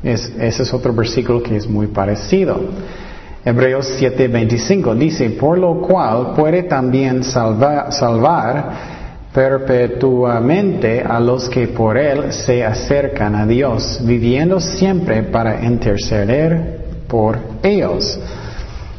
Es, 0.02 0.32
ese 0.38 0.62
es 0.62 0.72
otro 0.72 0.94
versículo 0.94 1.42
que 1.42 1.56
es 1.56 1.68
muy 1.68 1.88
parecido. 1.88 2.58
Hebreos 3.44 4.00
7:25 4.00 4.94
dice, 4.94 5.30
por 5.30 5.58
lo 5.58 5.80
cual 5.80 6.34
puede 6.34 6.62
también 6.64 7.22
salvar 7.24 8.70
perpetuamente 9.32 11.02
a 11.02 11.20
los 11.20 11.48
que 11.48 11.68
por 11.68 11.96
Él 11.96 12.32
se 12.32 12.64
acercan 12.64 13.34
a 13.36 13.46
Dios, 13.46 14.00
viviendo 14.02 14.58
siempre 14.60 15.22
para 15.22 15.64
interceder 15.64 16.80
por 17.06 17.38
ellos. 17.62 18.18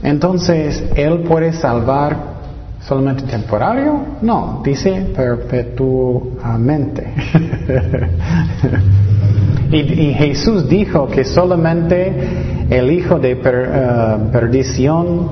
Entonces, 0.03 0.83
¿Él 0.95 1.19
puede 1.19 1.53
salvar 1.53 2.31
solamente 2.87 3.23
temporario? 3.23 3.99
No, 4.21 4.61
dice 4.63 5.11
perpetuamente. 5.15 7.07
y, 9.71 10.13
Jesús 10.13 10.67
dijo 10.67 11.07
que 11.07 11.23
solamente 11.23 12.11
el 12.69 12.89
hijo 12.89 13.19
de 13.19 13.33
eh, 13.33 14.17
perdición, 14.31 15.29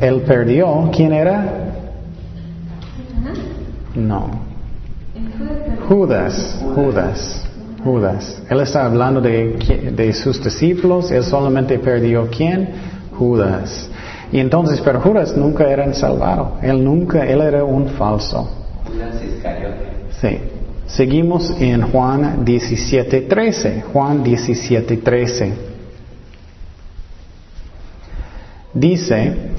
Él 0.00 0.22
perdió. 0.22 0.90
¿Quién 0.92 1.12
era? 1.12 1.69
No. 3.94 4.30
Judas, 5.88 6.60
Judas, 6.74 7.44
Judas. 7.82 8.42
Él 8.48 8.60
está 8.60 8.86
hablando 8.86 9.20
de, 9.20 9.92
de 9.94 10.12
sus 10.12 10.42
discípulos. 10.42 11.10
Él 11.10 11.24
solamente 11.24 11.78
perdió 11.78 12.28
quién? 12.30 12.68
Judas. 13.18 13.90
Y 14.32 14.38
entonces, 14.38 14.80
pero 14.80 15.00
Judas 15.00 15.36
nunca 15.36 15.68
era 15.68 15.92
salvado. 15.92 16.58
Él 16.62 16.84
nunca, 16.84 17.24
él 17.26 17.40
era 17.40 17.64
un 17.64 17.88
falso. 17.88 18.48
Judas 18.86 19.16
Iscariote. 19.22 19.90
Sí. 20.20 20.38
Seguimos 20.86 21.50
en 21.60 21.82
Juan 21.82 22.44
17:13. 22.44 23.82
Juan 23.92 24.24
17:13. 24.24 25.52
Dice, 28.74 29.49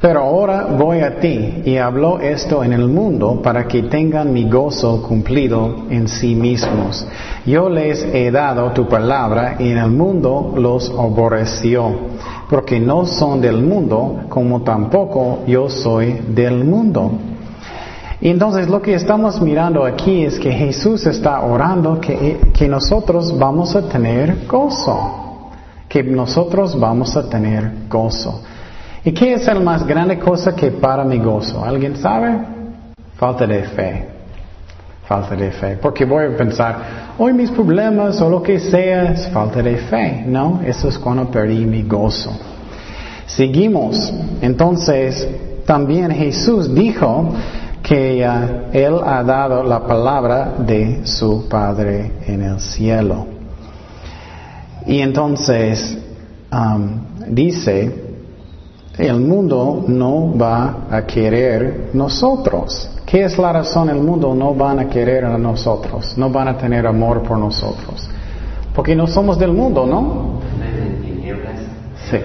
pero 0.00 0.20
ahora 0.20 0.64
voy 0.64 1.00
a 1.00 1.20
ti 1.20 1.62
y 1.64 1.76
hablo 1.76 2.20
esto 2.20 2.64
en 2.64 2.72
el 2.72 2.88
mundo 2.88 3.42
para 3.42 3.68
que 3.68 3.82
tengan 3.82 4.32
mi 4.32 4.48
gozo 4.48 5.02
cumplido 5.02 5.84
en 5.90 6.08
sí 6.08 6.34
mismos. 6.34 7.06
Yo 7.44 7.68
les 7.68 8.02
he 8.14 8.30
dado 8.30 8.70
tu 8.72 8.88
palabra 8.88 9.56
y 9.58 9.68
en 9.68 9.76
el 9.76 9.90
mundo 9.90 10.54
los 10.56 10.90
aborreció, 10.90 11.92
porque 12.48 12.80
no 12.80 13.04
son 13.04 13.42
del 13.42 13.60
mundo 13.60 14.22
como 14.30 14.62
tampoco 14.62 15.40
yo 15.46 15.68
soy 15.68 16.18
del 16.28 16.64
mundo. 16.64 17.12
Entonces 18.22 18.68
lo 18.70 18.80
que 18.80 18.94
estamos 18.94 19.40
mirando 19.42 19.84
aquí 19.84 20.24
es 20.24 20.38
que 20.38 20.50
Jesús 20.50 21.04
está 21.06 21.42
orando 21.42 22.00
que, 22.00 22.40
que 22.54 22.68
nosotros 22.68 23.38
vamos 23.38 23.76
a 23.76 23.86
tener 23.86 24.46
gozo, 24.46 25.50
que 25.88 26.02
nosotros 26.02 26.78
vamos 26.78 27.16
a 27.18 27.28
tener 27.28 27.70
gozo. 27.86 28.40
¿Y 29.04 29.12
qué 29.12 29.34
es 29.34 29.46
la 29.46 29.54
más 29.60 29.86
grande 29.86 30.18
cosa 30.18 30.54
que 30.54 30.70
para 30.70 31.04
mi 31.04 31.18
gozo? 31.18 31.64
¿Alguien 31.64 31.96
sabe? 31.96 32.38
Falta 33.16 33.46
de 33.46 33.62
fe. 33.62 34.08
Falta 35.06 35.34
de 35.34 35.50
fe. 35.50 35.78
Porque 35.80 36.04
voy 36.04 36.26
a 36.26 36.36
pensar, 36.36 36.76
hoy 37.18 37.32
mis 37.32 37.50
problemas 37.50 38.20
o 38.20 38.28
lo 38.28 38.42
que 38.42 38.58
sea 38.58 39.12
es 39.12 39.28
falta 39.28 39.62
de 39.62 39.76
fe. 39.76 40.24
No, 40.26 40.60
eso 40.64 40.88
es 40.88 40.98
cuando 40.98 41.30
perdí 41.30 41.64
mi 41.64 41.82
gozo. 41.82 42.30
Seguimos. 43.26 44.12
Entonces, 44.42 45.26
también 45.64 46.10
Jesús 46.10 46.74
dijo 46.74 47.32
que 47.82 48.24
ah, 48.24 48.68
Él 48.72 48.96
ha 49.04 49.22
dado 49.22 49.62
la 49.62 49.86
palabra 49.86 50.54
de 50.58 51.06
su 51.06 51.48
Padre 51.48 52.12
en 52.26 52.42
el 52.42 52.60
cielo. 52.60 53.26
Y 54.86 55.00
entonces 55.00 55.96
am, 56.50 57.00
dice, 57.28 58.09
el 59.02 59.20
mundo 59.20 59.84
no 59.86 60.36
va 60.36 60.86
a 60.90 61.06
querer 61.06 61.90
nosotros. 61.92 62.90
¿Qué 63.06 63.24
es 63.24 63.38
la 63.38 63.52
razón? 63.52 63.90
El 63.90 64.00
mundo 64.00 64.34
no 64.34 64.54
van 64.54 64.78
a 64.78 64.88
querer 64.88 65.24
a 65.24 65.36
nosotros, 65.36 66.16
no 66.16 66.30
van 66.30 66.48
a 66.48 66.56
tener 66.56 66.86
amor 66.86 67.22
por 67.22 67.38
nosotros. 67.38 68.08
Porque 68.74 68.94
no 68.94 69.06
somos 69.06 69.38
del 69.38 69.52
mundo, 69.52 69.84
¿no? 69.86 70.40
Sí. 72.10 72.18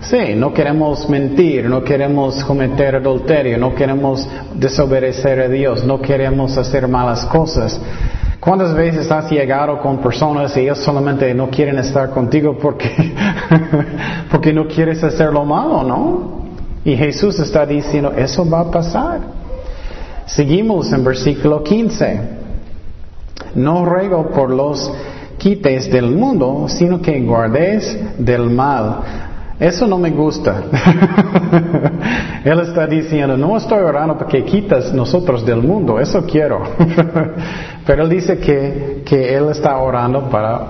Sí, 0.00 0.34
no 0.36 0.54
queremos 0.54 1.08
mentir, 1.08 1.68
no 1.68 1.82
queremos 1.82 2.44
cometer 2.44 2.96
adulterio, 2.96 3.58
no 3.58 3.74
queremos 3.74 4.28
desobedecer 4.54 5.40
a 5.40 5.48
Dios, 5.48 5.84
no 5.84 6.00
queremos 6.00 6.56
hacer 6.56 6.86
malas 6.86 7.24
cosas. 7.26 7.80
¿Cuántas 8.48 8.72
veces 8.72 9.12
has 9.12 9.30
llegado 9.30 9.78
con 9.78 9.98
personas 9.98 10.56
y 10.56 10.60
ellos 10.60 10.78
solamente 10.78 11.34
no 11.34 11.50
quieren 11.50 11.78
estar 11.78 12.08
contigo 12.08 12.56
porque, 12.56 13.14
porque 14.30 14.54
no 14.54 14.66
quieres 14.66 15.04
hacer 15.04 15.34
lo 15.34 15.44
malo, 15.44 15.82
no? 15.82 16.46
Y 16.82 16.96
Jesús 16.96 17.38
está 17.40 17.66
diciendo, 17.66 18.10
eso 18.16 18.48
va 18.48 18.60
a 18.60 18.70
pasar. 18.70 19.20
Seguimos 20.24 20.90
en 20.94 21.04
versículo 21.04 21.62
15. 21.62 22.20
No 23.56 23.84
ruego 23.84 24.30
por 24.30 24.48
los 24.48 24.90
quites 25.36 25.92
del 25.92 26.10
mundo, 26.10 26.68
sino 26.68 27.02
que 27.02 27.20
guardes 27.20 27.98
del 28.16 28.48
mal. 28.48 29.27
Eso 29.60 29.86
no 29.88 29.98
me 29.98 30.10
gusta. 30.10 30.62
Él 32.44 32.60
está 32.60 32.86
diciendo, 32.86 33.36
no 33.36 33.56
estoy 33.56 33.80
orando 33.80 34.16
para 34.16 34.28
que 34.30 34.44
quitas 34.44 34.92
nosotros 34.92 35.44
del 35.44 35.62
mundo, 35.62 35.98
eso 35.98 36.24
quiero. 36.24 36.62
Pero 37.86 38.02
él 38.04 38.08
dice 38.08 38.38
que, 38.38 39.02
que 39.04 39.34
él 39.34 39.48
está 39.50 39.76
orando 39.78 40.28
para 40.28 40.60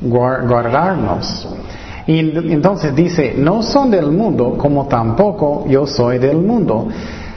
guar- 0.00 0.46
guardarnos. 0.46 1.48
Y 2.06 2.18
en- 2.20 2.52
entonces 2.52 2.94
dice, 2.94 3.34
no 3.36 3.62
son 3.62 3.90
del 3.90 4.12
mundo 4.12 4.54
como 4.56 4.86
tampoco 4.86 5.64
yo 5.68 5.86
soy 5.86 6.18
del 6.18 6.36
mundo. 6.36 6.86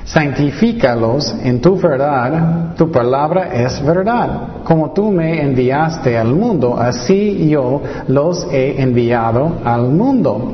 Santifícalos 0.04 1.36
en 1.44 1.62
tu 1.62 1.76
verdad, 1.80 2.76
tu 2.76 2.92
palabra 2.92 3.50
es 3.54 3.84
verdad. 3.84 4.64
Como 4.64 4.92
tú 4.92 5.12
me 5.12 5.42
enviaste 5.42 6.18
al 6.18 6.34
mundo, 6.36 6.78
así 6.80 7.48
yo 7.50 7.82
los 8.08 8.48
he 8.52 8.82
enviado 8.82 9.54
al 9.64 9.84
mundo. 9.90 10.54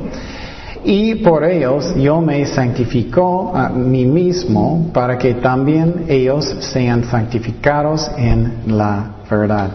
Y 0.88 1.16
por 1.16 1.44
ellos 1.44 1.96
yo 1.96 2.22
me 2.22 2.46
santificó 2.46 3.52
a 3.56 3.70
mí 3.70 4.06
mismo 4.06 4.92
para 4.94 5.18
que 5.18 5.34
también 5.34 6.06
ellos 6.08 6.46
sean 6.60 7.04
santificados 7.06 8.10
en 8.18 8.54
la 8.68 9.14
verdad. 9.30 9.72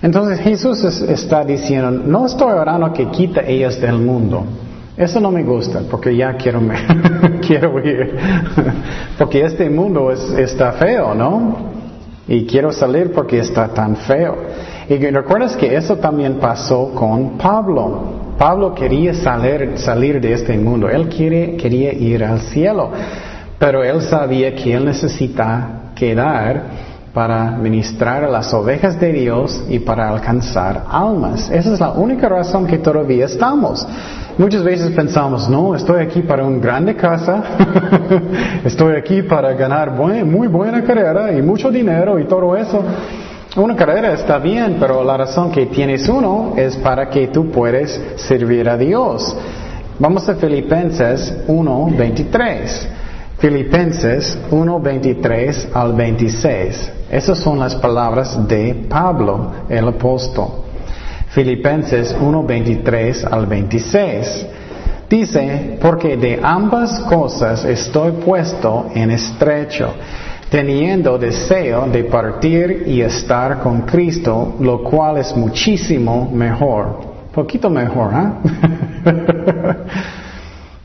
Entonces 0.00 0.38
Jesús 0.40 0.84
es- 0.84 1.02
está 1.02 1.44
diciendo, 1.44 1.90
no 1.90 2.26
estoy 2.26 2.52
orando 2.52 2.92
que 2.92 3.06
quita 3.10 3.40
ellos 3.40 3.80
del 3.80 3.98
mundo. 3.98 4.44
Eso 4.96 5.20
no 5.20 5.32
me 5.32 5.42
gusta 5.42 5.80
porque 5.90 6.16
ya 6.16 6.34
quiero, 6.36 6.60
me- 6.60 6.76
quiero 7.46 7.78
ir. 7.84 8.16
porque 9.18 9.42
este 9.44 9.68
mundo 9.68 10.12
es- 10.12 10.30
está 10.38 10.72
feo, 10.72 11.12
¿no? 11.14 11.56
Y 12.28 12.46
quiero 12.46 12.70
salir 12.72 13.10
porque 13.12 13.40
está 13.40 13.66
tan 13.68 13.96
feo. 13.96 14.36
Y 14.88 14.96
recuerdas 14.96 15.56
que 15.56 15.74
eso 15.74 15.96
también 15.96 16.34
pasó 16.34 16.90
con 16.94 17.30
Pablo. 17.36 18.25
Pablo 18.38 18.74
quería 18.74 19.14
salir, 19.14 19.72
salir 19.76 20.20
de 20.20 20.32
este 20.34 20.56
mundo. 20.58 20.88
Él 20.88 21.08
quiere, 21.08 21.56
quería 21.56 21.92
ir 21.92 22.22
al 22.24 22.40
cielo. 22.40 22.90
Pero 23.58 23.82
él 23.82 24.02
sabía 24.02 24.54
que 24.54 24.74
él 24.74 24.84
necesita 24.84 25.92
quedar 25.94 26.62
para 27.14 27.52
ministrar 27.52 28.22
a 28.24 28.28
las 28.28 28.52
ovejas 28.52 29.00
de 29.00 29.10
Dios 29.10 29.64
y 29.70 29.78
para 29.78 30.10
alcanzar 30.10 30.84
almas. 30.90 31.48
Esa 31.50 31.72
es 31.72 31.80
la 31.80 31.92
única 31.92 32.28
razón 32.28 32.66
que 32.66 32.76
todavía 32.76 33.24
estamos. 33.24 33.86
Muchas 34.36 34.62
veces 34.62 34.90
pensamos, 34.90 35.48
no, 35.48 35.74
estoy 35.74 36.02
aquí 36.02 36.20
para 36.20 36.44
una 36.44 36.58
grande 36.58 36.94
casa, 36.94 37.42
estoy 38.66 38.96
aquí 38.96 39.22
para 39.22 39.54
ganar 39.54 39.96
buen- 39.96 40.30
muy 40.30 40.46
buena 40.46 40.84
carrera 40.84 41.32
y 41.32 41.40
mucho 41.40 41.70
dinero 41.70 42.18
y 42.18 42.24
todo 42.26 42.54
eso. 42.54 42.82
Una 43.56 43.74
carrera 43.74 44.12
está 44.12 44.36
bien, 44.36 44.76
pero 44.78 45.02
la 45.02 45.16
razón 45.16 45.50
que 45.50 45.64
tienes 45.64 46.10
uno 46.10 46.52
es 46.58 46.76
para 46.76 47.08
que 47.08 47.28
tú 47.28 47.50
puedes 47.50 47.98
servir 48.16 48.68
a 48.68 48.76
Dios. 48.76 49.34
Vamos 49.98 50.28
a 50.28 50.34
Filipenses 50.34 51.32
1.23. 51.48 52.88
Filipenses 53.38 54.38
1.23 54.50 55.68
al 55.72 55.94
26. 55.94 56.92
Esas 57.10 57.38
son 57.38 57.58
las 57.58 57.74
palabras 57.76 58.46
de 58.46 58.86
Pablo, 58.90 59.52
el 59.70 59.88
apóstol. 59.88 60.48
Filipenses 61.28 62.14
1.23 62.14 63.26
al 63.30 63.46
26. 63.46 64.46
Dice, 65.08 65.78
porque 65.80 66.18
de 66.18 66.40
ambas 66.42 67.00
cosas 67.00 67.64
estoy 67.64 68.12
puesto 68.12 68.90
en 68.94 69.12
estrecho, 69.12 69.94
teniendo 70.50 71.18
deseo 71.18 71.86
de 71.86 72.04
partir 72.04 72.84
y 72.86 73.00
estar 73.00 73.58
con 73.60 73.82
Cristo, 73.82 74.56
lo 74.60 74.82
cual 74.82 75.18
es 75.18 75.36
muchísimo 75.36 76.30
mejor. 76.32 77.16
Poquito 77.32 77.68
mejor, 77.68 78.10
¿ah? 78.14 78.32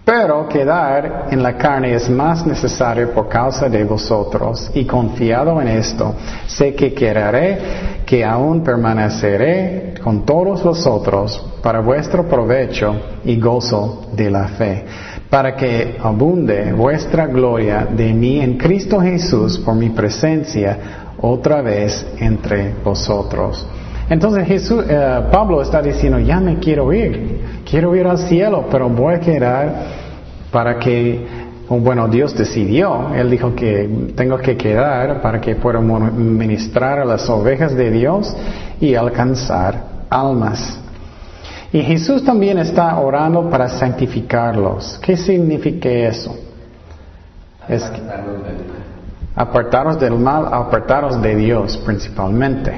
Pero 0.04 0.48
quedar 0.48 1.28
en 1.30 1.42
la 1.42 1.56
carne 1.56 1.94
es 1.94 2.10
más 2.10 2.46
necesario 2.46 3.12
por 3.12 3.30
causa 3.30 3.70
de 3.70 3.84
vosotros, 3.84 4.70
y 4.74 4.84
confiado 4.84 5.62
en 5.62 5.68
esto, 5.68 6.16
sé 6.48 6.74
que 6.74 6.94
querré 6.94 8.02
que 8.06 8.26
aún 8.26 8.62
permaneceré 8.62 9.94
con 10.04 10.26
todos 10.26 10.64
vosotros 10.64 11.42
para 11.62 11.80
vuestro 11.80 12.28
provecho 12.28 12.94
y 13.24 13.40
gozo 13.40 14.08
de 14.12 14.30
la 14.30 14.48
fe, 14.50 14.86
para 15.32 15.56
que 15.56 15.98
abunde 16.04 16.74
vuestra 16.74 17.26
gloria 17.26 17.88
de 17.90 18.14
mí 18.14 18.42
en 18.42 18.58
Cristo 18.58 19.00
Jesús 19.00 19.58
por 19.60 19.76
mi 19.76 19.90
presencia 19.90 20.78
otra 21.22 21.62
vez 21.62 22.06
entre 22.20 22.74
vosotros. 22.84 23.66
Entonces 24.10 24.46
Jesús, 24.46 24.84
eh, 24.90 25.22
Pablo 25.32 25.62
está 25.62 25.82
diciendo, 25.82 26.20
ya 26.20 26.42
me 26.42 26.60
quiero 26.60 26.92
ir, 26.92 27.62
quiero 27.64 27.96
ir 27.96 28.06
al 28.08 28.18
cielo, 28.18 28.66
pero 28.70 28.90
voy 28.90 29.14
a 29.14 29.20
quedar 29.22 29.74
para 30.52 30.78
que, 30.78 31.26
oh, 31.70 31.78
bueno, 31.78 32.10
Dios 32.10 32.38
decidió, 32.38 33.14
Él 33.16 33.30
dijo 33.30 33.56
que 33.56 33.90
tengo 34.18 34.38
que 34.38 34.58
quedar 34.58 35.22
para 35.22 35.40
que 35.40 35.56
pueda 35.56 35.80
ministrar 35.80 37.00
a 37.00 37.06
las 37.06 37.30
ovejas 37.30 37.74
de 37.74 37.90
Dios 37.90 38.36
y 38.82 38.96
alcanzar 38.96 39.82
almas. 40.10 40.81
Y 41.74 41.82
Jesús 41.82 42.24
también 42.24 42.58
está 42.58 43.00
orando 43.00 43.50
para 43.50 43.70
santificarlos. 43.70 45.00
¿Qué 45.02 45.16
significa 45.16 45.90
eso? 45.90 46.36
Es 47.68 47.84
que-. 47.84 48.02
Apartaros 49.36 49.98
del 49.98 50.16
mal, 50.16 50.48
apartaros 50.52 51.22
de 51.22 51.36
Dios 51.36 51.78
principalmente. 51.86 52.74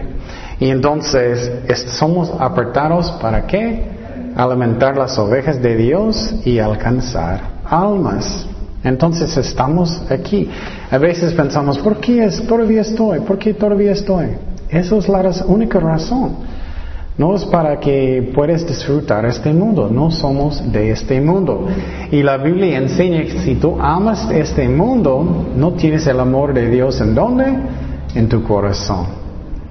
Y 0.59 0.69
entonces, 0.69 1.51
somos 1.87 2.31
apartados 2.39 3.11
para 3.13 3.47
qué? 3.47 3.91
Alimentar 4.35 4.95
las 4.95 5.17
ovejas 5.17 5.61
de 5.61 5.75
Dios 5.75 6.35
y 6.45 6.59
alcanzar 6.59 7.41
almas. 7.65 8.47
Entonces 8.83 9.35
estamos 9.37 10.03
aquí. 10.11 10.49
A 10.91 10.97
veces 10.99 11.33
pensamos, 11.33 11.79
¿por 11.79 11.97
qué 11.97 12.29
todavía 12.47 12.81
estoy? 12.81 13.21
¿Por 13.21 13.39
qué 13.39 13.53
todavía 13.53 13.93
estoy? 13.93 14.27
Esa 14.69 14.97
es 14.97 15.09
la 15.09 15.31
única 15.47 15.79
razón. 15.79 16.35
No 17.15 17.35
es 17.35 17.45
para 17.45 17.79
que 17.79 18.31
puedas 18.33 18.65
disfrutar 18.65 19.25
este 19.25 19.53
mundo, 19.53 19.87
no 19.91 20.09
somos 20.09 20.71
de 20.71 20.89
este 20.89 21.21
mundo. 21.21 21.67
Y 22.11 22.23
la 22.23 22.37
Biblia 22.37 22.77
enseña 22.77 23.21
que 23.23 23.39
si 23.39 23.55
tú 23.55 23.77
amas 23.79 24.29
este 24.31 24.67
mundo, 24.67 25.45
no 25.55 25.73
tienes 25.73 26.07
el 26.07 26.19
amor 26.19 26.55
de 26.55 26.69
Dios 26.71 26.99
en 27.01 27.13
dónde? 27.13 27.45
En 28.15 28.27
tu 28.27 28.41
corazón. 28.41 29.05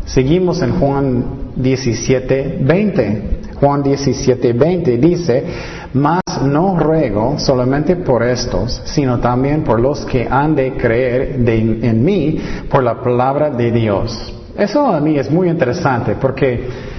Seguimos 0.04 0.62
en 0.62 0.78
Juan 0.78 1.24
17, 1.56 2.58
20. 2.60 3.22
Juan 3.58 3.82
17, 3.82 4.52
20 4.52 4.96
dice, 4.98 5.44
mas 5.94 6.22
no 6.44 6.78
ruego 6.78 7.38
solamente 7.38 7.96
por 7.96 8.22
estos, 8.22 8.82
sino 8.84 9.18
también 9.18 9.62
por 9.62 9.80
los 9.80 10.04
que 10.04 10.28
han 10.28 10.54
de 10.54 10.74
creer 10.76 11.40
en 11.46 12.04
mí 12.04 12.38
por 12.70 12.84
la 12.84 13.00
palabra 13.00 13.50
de 13.50 13.70
Dios. 13.72 14.32
Eso 14.56 14.86
a 14.86 15.00
mí 15.00 15.18
es 15.18 15.30
muy 15.30 15.48
interesante 15.48 16.16
porque 16.20 16.91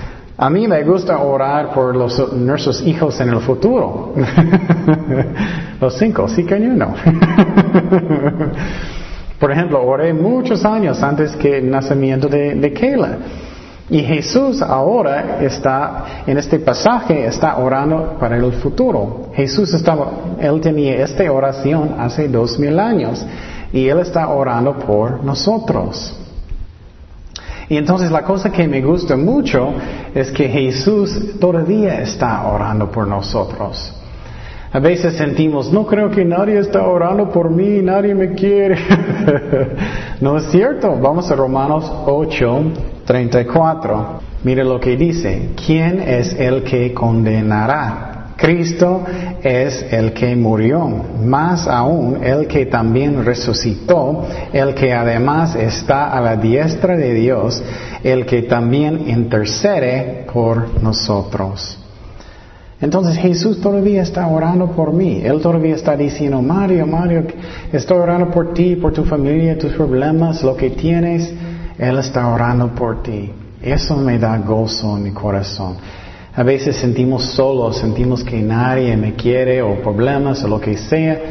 a 0.43 0.49
mí 0.49 0.67
me 0.67 0.83
gusta 0.83 1.19
orar 1.19 1.73
por 1.73 1.95
los, 1.95 2.33
nuestros 2.33 2.85
hijos 2.85 3.17
en 3.21 3.29
el 3.29 3.39
futuro. 3.39 4.13
los 5.79 5.97
cinco, 5.97 6.27
sí 6.27 6.43
que 6.43 6.59
no. 6.59 6.87
por 9.39 9.51
ejemplo, 9.53 9.81
oré 9.81 10.13
muchos 10.13 10.65
años 10.65 11.01
antes 11.01 11.33
que 11.37 11.59
el 11.59 11.71
nacimiento 11.71 12.27
de, 12.27 12.55
de. 12.55 13.17
Y 13.89 14.01
Jesús 14.01 14.61
ahora 14.61 15.37
está, 15.39 16.23
en 16.27 16.37
este 16.37 16.59
pasaje, 16.59 17.25
está 17.25 17.55
orando 17.55 18.17
para 18.19 18.35
el 18.35 18.51
futuro. 18.51 19.29
Jesús 19.33 19.73
estaba, 19.73 20.11
él 20.41 20.59
tenía 20.59 21.05
esta 21.05 21.31
oración 21.31 21.95
hace 21.97 22.27
dos 22.27 22.59
mil 22.59 22.77
años 22.81 23.25
y 23.71 23.87
él 23.87 23.99
está 23.99 24.27
orando 24.27 24.77
por 24.77 25.23
nosotros. 25.23 26.19
Y 27.73 27.77
entonces 27.77 28.11
la 28.11 28.21
cosa 28.21 28.51
que 28.51 28.67
me 28.67 28.83
gusta 28.83 29.17
mucho 29.17 29.73
es 30.13 30.29
que 30.29 30.47
Jesús 30.47 31.39
todavía 31.39 32.01
está 32.01 32.45
orando 32.45 32.91
por 32.91 33.07
nosotros. 33.07 33.91
A 34.71 34.77
veces 34.77 35.15
sentimos, 35.15 35.73
no 35.73 35.83
creo 35.87 36.11
que 36.11 36.23
nadie 36.23 36.59
está 36.59 36.83
orando 36.83 37.31
por 37.31 37.49
mí, 37.49 37.81
nadie 37.81 38.13
me 38.13 38.33
quiere. 38.33 38.77
no 40.21 40.37
es 40.37 40.51
cierto. 40.51 40.95
Vamos 41.01 41.31
a 41.31 41.35
Romanos 41.35 41.91
8, 42.05 42.61
34. 43.05 44.19
Mire 44.43 44.63
lo 44.63 44.79
que 44.79 44.95
dice. 44.95 45.49
¿Quién 45.65 45.99
es 45.99 46.31
el 46.39 46.61
que 46.61 46.93
condenará? 46.93 48.12
Cristo 48.43 49.05
es 49.41 49.85
el 49.89 50.11
que 50.11 50.35
murió, 50.35 50.85
más 51.23 51.65
aún 51.65 52.21
el 52.21 52.45
que 52.45 52.65
también 52.65 53.23
resucitó, 53.23 54.25
el 54.51 54.75
que 54.75 54.91
además 54.91 55.55
está 55.55 56.11
a 56.11 56.19
la 56.19 56.35
diestra 56.35 56.97
de 56.97 57.13
Dios, 57.13 57.63
el 58.03 58.25
que 58.25 58.41
también 58.41 59.07
intercede 59.07 60.25
por 60.33 60.83
nosotros. 60.83 61.79
Entonces 62.81 63.15
Jesús 63.15 63.61
todavía 63.61 64.01
está 64.01 64.27
orando 64.27 64.71
por 64.71 64.91
mí. 64.91 65.21
Él 65.23 65.39
todavía 65.39 65.75
está 65.75 65.95
diciendo, 65.95 66.41
Mario, 66.41 66.85
Mario, 66.85 67.23
estoy 67.71 67.97
orando 67.97 68.29
por 68.29 68.53
ti, 68.53 68.75
por 68.75 68.91
tu 68.91 69.05
familia, 69.05 69.57
tus 69.57 69.71
problemas, 69.71 70.43
lo 70.43 70.57
que 70.57 70.71
tienes. 70.71 71.33
Él 71.77 71.97
está 71.97 72.27
orando 72.27 72.75
por 72.75 73.01
ti. 73.03 73.31
Eso 73.61 73.95
me 73.95 74.19
da 74.19 74.37
gozo 74.39 74.97
en 74.97 75.03
mi 75.03 75.11
corazón. 75.11 75.77
A 76.35 76.41
veces 76.41 76.77
sentimos 76.77 77.25
solos, 77.25 77.77
sentimos 77.77 78.23
que 78.23 78.41
nadie 78.41 78.97
me 78.97 79.13
quiere 79.13 79.61
o 79.61 79.75
problemas 79.83 80.43
o 80.43 80.47
lo 80.47 80.59
que 80.59 80.75
sea. 80.77 81.21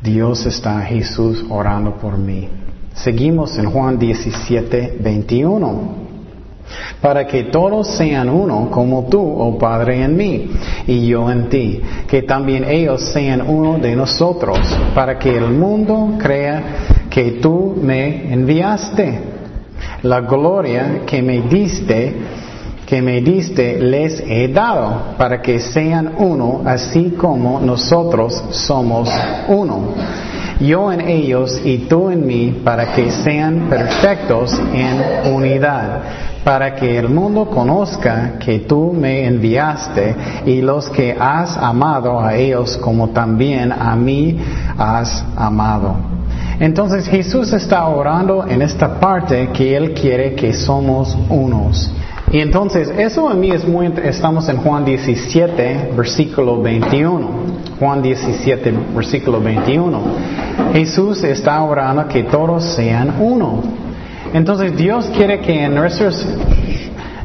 Dios 0.00 0.46
está 0.46 0.82
Jesús 0.82 1.44
orando 1.50 1.96
por 1.96 2.16
mí. 2.16 2.48
Seguimos 2.94 3.58
en 3.58 3.68
Juan 3.68 3.98
17, 3.98 4.98
21. 5.00 6.06
Para 7.00 7.26
que 7.26 7.44
todos 7.44 7.88
sean 7.88 8.28
uno 8.28 8.70
como 8.70 9.06
tú, 9.06 9.20
oh 9.20 9.58
Padre, 9.58 10.04
en 10.04 10.16
mí 10.16 10.50
y 10.86 11.08
yo 11.08 11.28
en 11.28 11.48
ti. 11.48 11.80
Que 12.06 12.22
también 12.22 12.64
ellos 12.68 13.02
sean 13.02 13.42
uno 13.48 13.78
de 13.78 13.96
nosotros. 13.96 14.60
Para 14.94 15.18
que 15.18 15.36
el 15.36 15.50
mundo 15.50 16.14
crea 16.18 16.62
que 17.10 17.32
tú 17.42 17.76
me 17.82 18.32
enviaste. 18.32 19.18
La 20.02 20.20
gloria 20.20 21.02
que 21.04 21.20
me 21.20 21.40
diste 21.42 22.14
que 22.86 23.02
me 23.02 23.20
diste 23.20 23.78
les 23.80 24.20
he 24.20 24.48
dado, 24.48 25.16
para 25.18 25.42
que 25.42 25.58
sean 25.58 26.14
uno, 26.18 26.62
así 26.64 27.14
como 27.18 27.60
nosotros 27.60 28.44
somos 28.50 29.10
uno. 29.48 29.94
Yo 30.60 30.90
en 30.90 31.02
ellos 31.02 31.60
y 31.64 31.78
tú 31.78 32.08
en 32.08 32.26
mí, 32.26 32.60
para 32.64 32.94
que 32.94 33.10
sean 33.10 33.68
perfectos 33.68 34.58
en 34.72 35.34
unidad, 35.34 36.00
para 36.44 36.76
que 36.76 36.96
el 36.96 37.08
mundo 37.08 37.46
conozca 37.46 38.38
que 38.38 38.60
tú 38.60 38.92
me 38.92 39.26
enviaste 39.26 40.14
y 40.46 40.62
los 40.62 40.88
que 40.88 41.14
has 41.18 41.58
amado 41.58 42.20
a 42.20 42.36
ellos 42.36 42.78
como 42.78 43.08
también 43.10 43.72
a 43.72 43.96
mí 43.96 44.38
has 44.78 45.24
amado. 45.36 45.96
Entonces 46.60 47.06
Jesús 47.06 47.52
está 47.52 47.86
orando 47.88 48.46
en 48.46 48.62
esta 48.62 48.98
parte 48.98 49.50
que 49.52 49.76
Él 49.76 49.92
quiere 49.92 50.34
que 50.34 50.54
somos 50.54 51.18
unos. 51.28 51.92
Y 52.32 52.40
entonces, 52.40 52.88
eso 52.88 53.28
a 53.28 53.34
mí 53.34 53.50
es 53.50 53.66
muy, 53.66 53.92
estamos 54.02 54.48
en 54.48 54.56
Juan 54.56 54.84
17, 54.84 55.92
versículo 55.96 56.60
21. 56.60 57.30
Juan 57.78 58.02
17, 58.02 58.74
versículo 58.94 59.40
21. 59.40 60.00
Jesús 60.72 61.22
está 61.22 61.62
orando 61.62 62.08
que 62.08 62.24
todos 62.24 62.64
sean 62.64 63.14
uno. 63.20 63.62
Entonces, 64.32 64.76
Dios 64.76 65.08
quiere 65.16 65.40
que 65.40 65.64
en 65.64 65.74
nuestros, 65.76 66.26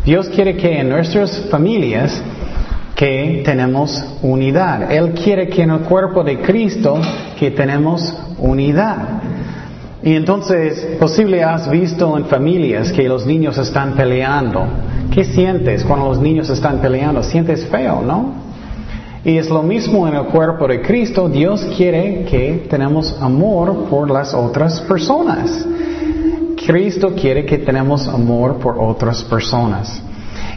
Dios 0.06 0.30
quiere 0.30 0.56
que 0.56 0.80
en 0.80 0.90
nuestras 0.90 1.48
familias 1.50 2.22
que 2.96 3.42
tenemos 3.44 4.06
unidad. 4.22 4.92
Él 4.92 5.14
quiere 5.14 5.48
que 5.48 5.64
en 5.64 5.72
el 5.72 5.80
cuerpo 5.80 6.24
de 6.24 6.40
Cristo 6.40 7.02
que 7.40 7.50
tenemos 7.50 8.16
unidad. 8.38 8.98
Y 10.04 10.16
entonces, 10.16 10.98
posible 11.00 11.44
has 11.44 11.70
visto 11.70 12.16
en 12.16 12.26
familias 12.26 12.92
que 12.92 13.10
los 13.10 13.26
niños 13.26 13.58
están 13.58 13.94
peleando. 13.94 14.68
¿Qué 15.12 15.26
sientes 15.26 15.84
cuando 15.84 16.08
los 16.08 16.20
niños 16.20 16.50
están 16.50 16.80
peleando? 16.80 17.22
Sientes 17.22 17.66
feo, 17.66 18.02
¿no? 18.02 18.34
Y 19.26 19.38
es 19.38 19.50
lo 19.50 19.62
mismo 19.62 20.08
en 20.08 20.16
el 20.16 20.24
cuerpo 20.28 20.68
de 20.68 20.82
Cristo. 20.82 21.28
Dios 21.28 21.68
quiere 21.76 22.24
que 22.24 22.66
tenemos 22.70 23.22
amor 23.22 23.88
por 23.90 24.10
las 24.10 24.34
otras 24.34 24.80
personas. 24.82 25.68
Cristo 26.66 27.14
quiere 27.14 27.46
que 27.46 27.58
tenemos 27.58 28.08
amor 28.08 28.56
por 28.58 28.78
otras 28.80 29.22
personas. 29.24 30.02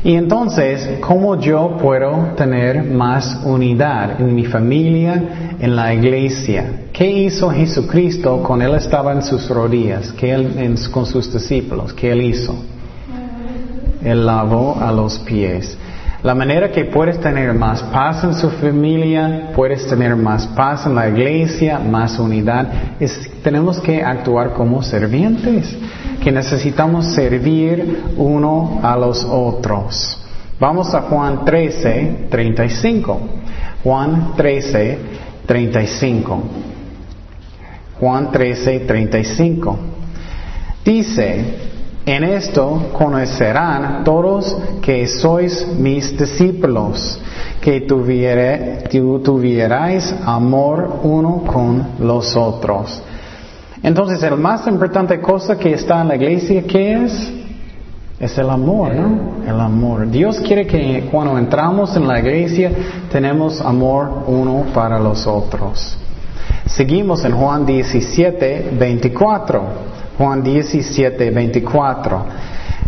Y 0.05 0.15
entonces, 0.15 0.99
¿cómo 1.01 1.41
yo 1.41 1.77
puedo 1.81 2.35
tener 2.37 2.85
más 2.85 3.41
unidad 3.45 4.21
en 4.21 4.35
mi 4.35 4.45
familia, 4.45 5.57
en 5.59 5.75
la 5.75 5.93
iglesia? 5.93 6.85
¿Qué 6.93 7.11
hizo 7.11 7.51
Jesucristo 7.51 8.43
cuando 8.47 8.67
Él 8.67 8.75
estaba 8.77 9.13
en 9.13 9.23
sus 9.23 9.49
rodillas? 9.49 10.13
¿Qué 10.13 10.31
él, 10.31 10.77
con 10.93 11.07
sus 11.07 11.33
discípulos? 11.33 11.93
¿Qué 11.93 12.13
Él 12.13 12.23
hizo? 12.23 12.55
Él 14.05 14.27
lavó 14.27 14.79
a 14.81 14.93
los 14.93 15.19
pies. 15.21 15.77
La 16.23 16.35
manera 16.35 16.73
que 16.73 16.87
puedes 16.87 17.21
tener 17.21 17.53
más 17.53 17.83
paz 17.83 18.25
en 18.25 18.35
su 18.35 18.49
familia, 18.51 19.51
puedes 19.55 19.87
tener 19.87 20.17
más 20.17 20.47
paz 20.47 20.87
en 20.87 20.95
la 20.95 21.09
iglesia, 21.09 21.79
más 21.79 22.19
unidad, 22.19 22.67
es 22.99 23.31
tenemos 23.43 23.79
que 23.81 24.03
actuar 24.03 24.55
como 24.55 24.83
servientes 24.83 25.77
que 26.23 26.33
necesitamos 26.33 27.15
servir 27.15 28.15
uno 28.17 28.81
a 28.83 28.97
los 28.97 29.23
otros. 29.25 30.19
Vamos 30.59 30.95
a 30.95 31.03
Juan 31.03 31.45
13, 31.45 32.29
35. 32.31 33.21
Juan 33.83 34.33
13, 34.35 34.99
35. 35.45 36.43
Juan 38.01 38.33
13, 38.33 38.81
35. 38.81 39.79
Dice, 40.83 41.45
en 42.07 42.25
esto 42.25 42.91
conocerán 42.93 44.05
todos 44.05 44.55
que 44.83 45.09
sois 45.09 45.67
mis 45.79 46.19
discípulos, 46.19 47.19
que 47.63 47.81
tuvierais 47.81 50.15
amor 50.25 51.01
uno 51.03 51.45
con 51.47 51.87
los 52.01 52.37
otros. 52.37 53.03
Entonces, 53.83 54.23
la 54.23 54.37
más 54.37 54.67
importante 54.67 55.19
cosa 55.21 55.59
que 55.59 55.73
está 55.73 56.03
en 56.03 56.09
la 56.09 56.17
iglesia, 56.17 56.63
¿qué 56.67 57.05
es? 57.05 57.33
Es 58.21 58.39
el 58.39 58.49
amor, 58.49 58.95
¿no? 58.95 59.45
El 59.47 59.61
amor. 59.61 60.09
Dios 60.11 60.41
quiere 60.41 60.67
que 60.67 61.09
cuando 61.11 61.37
entramos 61.37 61.97
en 61.97 62.07
la 62.07 62.21
iglesia 62.21 62.71
tenemos 63.11 63.61
amor 63.61 64.25
uno 64.27 64.67
para 64.73 64.99
los 64.99 65.27
otros. 65.27 65.99
Seguimos 66.67 67.25
en 67.25 67.33
Juan 67.33 67.67
17, 67.67 68.71
24. 68.79 69.63
Juan 70.19 70.43
17, 70.43 71.31
24. 71.31 72.25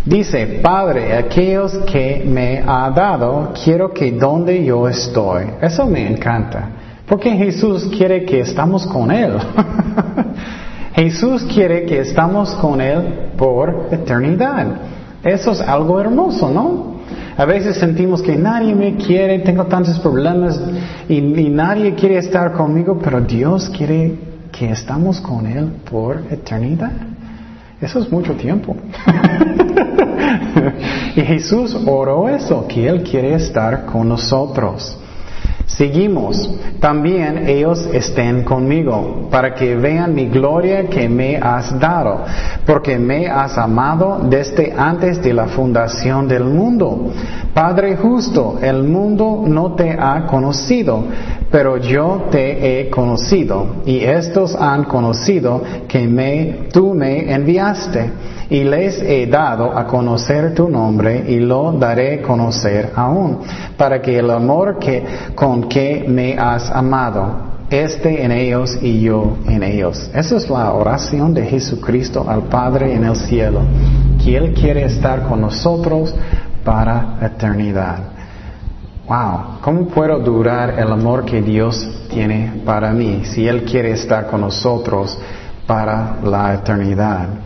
Dice, 0.04 0.60
Padre, 0.62 1.16
aquellos 1.16 1.76
que 1.78 2.24
me 2.26 2.62
ha 2.64 2.90
dado, 2.90 3.52
quiero 3.64 3.92
que 3.92 4.12
donde 4.12 4.64
yo 4.64 4.88
estoy. 4.88 5.46
Eso 5.60 5.86
me 5.86 6.08
encanta. 6.08 6.68
Porque 7.06 7.30
Jesús 7.32 7.86
quiere 7.86 8.24
que 8.24 8.40
estamos 8.40 8.86
con 8.86 9.10
Él. 9.10 9.32
Jesús 10.94 11.42
quiere 11.52 11.84
que 11.86 12.00
estamos 12.00 12.54
con 12.54 12.80
Él 12.80 13.30
por 13.36 13.88
eternidad. 13.90 14.66
Eso 15.24 15.52
es 15.52 15.60
algo 15.60 16.00
hermoso, 16.00 16.50
¿no? 16.50 16.96
A 17.36 17.44
veces 17.44 17.76
sentimos 17.76 18.22
que 18.22 18.36
nadie 18.36 18.74
me 18.74 18.96
quiere, 18.96 19.40
tengo 19.40 19.66
tantos 19.66 19.98
problemas 19.98 20.58
y, 21.08 21.20
nadie 21.20 21.94
quiere 21.94 22.18
estar 22.18 22.52
conmigo, 22.52 22.98
pero 23.02 23.20
Dios 23.20 23.68
quiere 23.68 24.14
que 24.50 24.70
estamos 24.70 25.20
con 25.20 25.46
Él 25.46 25.70
por 25.90 26.22
eternidad. 26.30 26.92
Eso 27.80 27.98
es 27.98 28.10
mucho 28.10 28.34
tiempo. 28.34 28.76
y 31.16 31.20
Jesús 31.20 31.76
oró 31.86 32.28
eso, 32.28 32.66
que 32.66 32.88
Él 32.88 33.02
quiere 33.02 33.34
estar 33.34 33.84
con 33.84 34.08
nosotros. 34.08 34.98
Seguimos. 35.66 36.48
También 36.80 37.48
ellos 37.48 37.88
estén 37.92 38.44
conmigo, 38.44 39.28
para 39.30 39.54
que 39.54 39.74
vean 39.74 40.14
mi 40.14 40.28
gloria 40.28 40.88
que 40.88 41.08
me 41.08 41.36
has 41.36 41.78
dado, 41.80 42.24
porque 42.64 42.98
me 42.98 43.26
has 43.26 43.58
amado 43.58 44.20
desde 44.30 44.72
antes 44.76 45.20
de 45.22 45.32
la 45.32 45.46
fundación 45.48 46.28
del 46.28 46.44
mundo. 46.44 47.10
Padre 47.52 47.96
justo, 47.96 48.58
el 48.62 48.84
mundo 48.84 49.42
no 49.44 49.74
te 49.74 49.90
ha 49.90 50.26
conocido, 50.26 51.02
pero 51.50 51.78
yo 51.78 52.26
te 52.30 52.80
he 52.80 52.90
conocido, 52.90 53.82
y 53.84 53.98
estos 54.04 54.54
han 54.54 54.84
conocido 54.84 55.62
que 55.88 56.06
me, 56.06 56.68
tú 56.72 56.94
me 56.94 57.32
enviaste 57.32 58.35
y 58.48 58.64
les 58.64 59.02
he 59.02 59.26
dado 59.26 59.76
a 59.76 59.86
conocer 59.86 60.54
tu 60.54 60.68
nombre 60.68 61.24
y 61.28 61.40
lo 61.40 61.72
daré 61.72 62.22
conocer 62.22 62.92
aún, 62.94 63.40
para 63.76 64.00
que 64.00 64.18
el 64.18 64.30
amor 64.30 64.78
que, 64.78 65.04
con 65.34 65.68
que 65.68 66.04
me 66.06 66.38
has 66.38 66.70
amado 66.70 67.56
esté 67.70 68.22
en 68.22 68.30
ellos 68.30 68.78
y 68.80 69.00
yo 69.00 69.38
en 69.48 69.62
ellos. 69.62 70.10
Esa 70.14 70.36
es 70.36 70.48
la 70.48 70.72
oración 70.72 71.34
de 71.34 71.46
Jesucristo 71.46 72.24
al 72.28 72.44
Padre 72.44 72.94
en 72.94 73.04
el 73.04 73.16
cielo, 73.16 73.62
que 74.22 74.36
Él 74.36 74.54
quiere 74.54 74.84
estar 74.84 75.24
con 75.24 75.40
nosotros 75.40 76.14
para 76.64 77.18
eternidad. 77.22 77.98
Wow, 79.08 79.60
¿cómo 79.60 79.86
puedo 79.86 80.18
durar 80.18 80.78
el 80.78 80.90
amor 80.90 81.24
que 81.24 81.40
Dios 81.40 81.88
tiene 82.10 82.62
para 82.64 82.92
mí 82.92 83.22
si 83.24 83.46
Él 83.46 83.64
quiere 83.64 83.92
estar 83.92 84.26
con 84.26 84.40
nosotros 84.40 85.16
para 85.66 86.16
la 86.24 86.54
eternidad? 86.54 87.45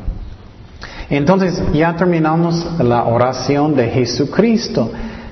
Entonces 1.11 1.61
ya 1.73 1.97
terminamos 1.97 2.65
la 2.79 3.05
oración 3.05 3.75
de 3.75 3.89
Jesucristo, 3.89 4.91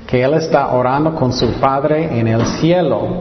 que 0.08 0.22
Él 0.22 0.34
está 0.34 0.74
orando 0.74 1.14
con 1.14 1.32
su 1.32 1.52
Padre 1.52 2.18
en 2.18 2.26
el 2.26 2.44
cielo. 2.44 3.20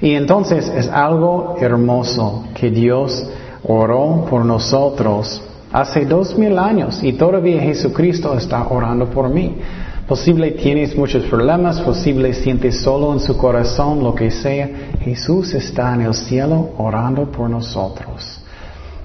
Y 0.00 0.12
entonces 0.14 0.68
es 0.68 0.88
algo 0.88 1.56
hermoso 1.60 2.44
que 2.54 2.70
Dios 2.70 3.28
oró 3.64 4.26
por 4.30 4.44
nosotros 4.44 5.42
hace 5.72 6.04
dos 6.04 6.36
mil 6.36 6.58
años 6.58 7.02
y 7.02 7.14
todavía 7.14 7.62
Jesucristo 7.62 8.36
está 8.36 8.68
orando 8.68 9.06
por 9.10 9.28
mí. 9.28 9.56
Posible 10.06 10.52
tienes 10.52 10.96
muchos 10.96 11.24
problemas, 11.24 11.80
posible 11.80 12.34
sientes 12.34 12.80
solo 12.80 13.12
en 13.12 13.20
su 13.20 13.36
corazón, 13.36 14.02
lo 14.04 14.14
que 14.14 14.30
sea. 14.30 14.68
Jesús 15.00 15.54
está 15.54 15.94
en 15.94 16.02
el 16.02 16.14
cielo 16.14 16.70
orando 16.76 17.24
por 17.30 17.48
nosotros. 17.48 18.31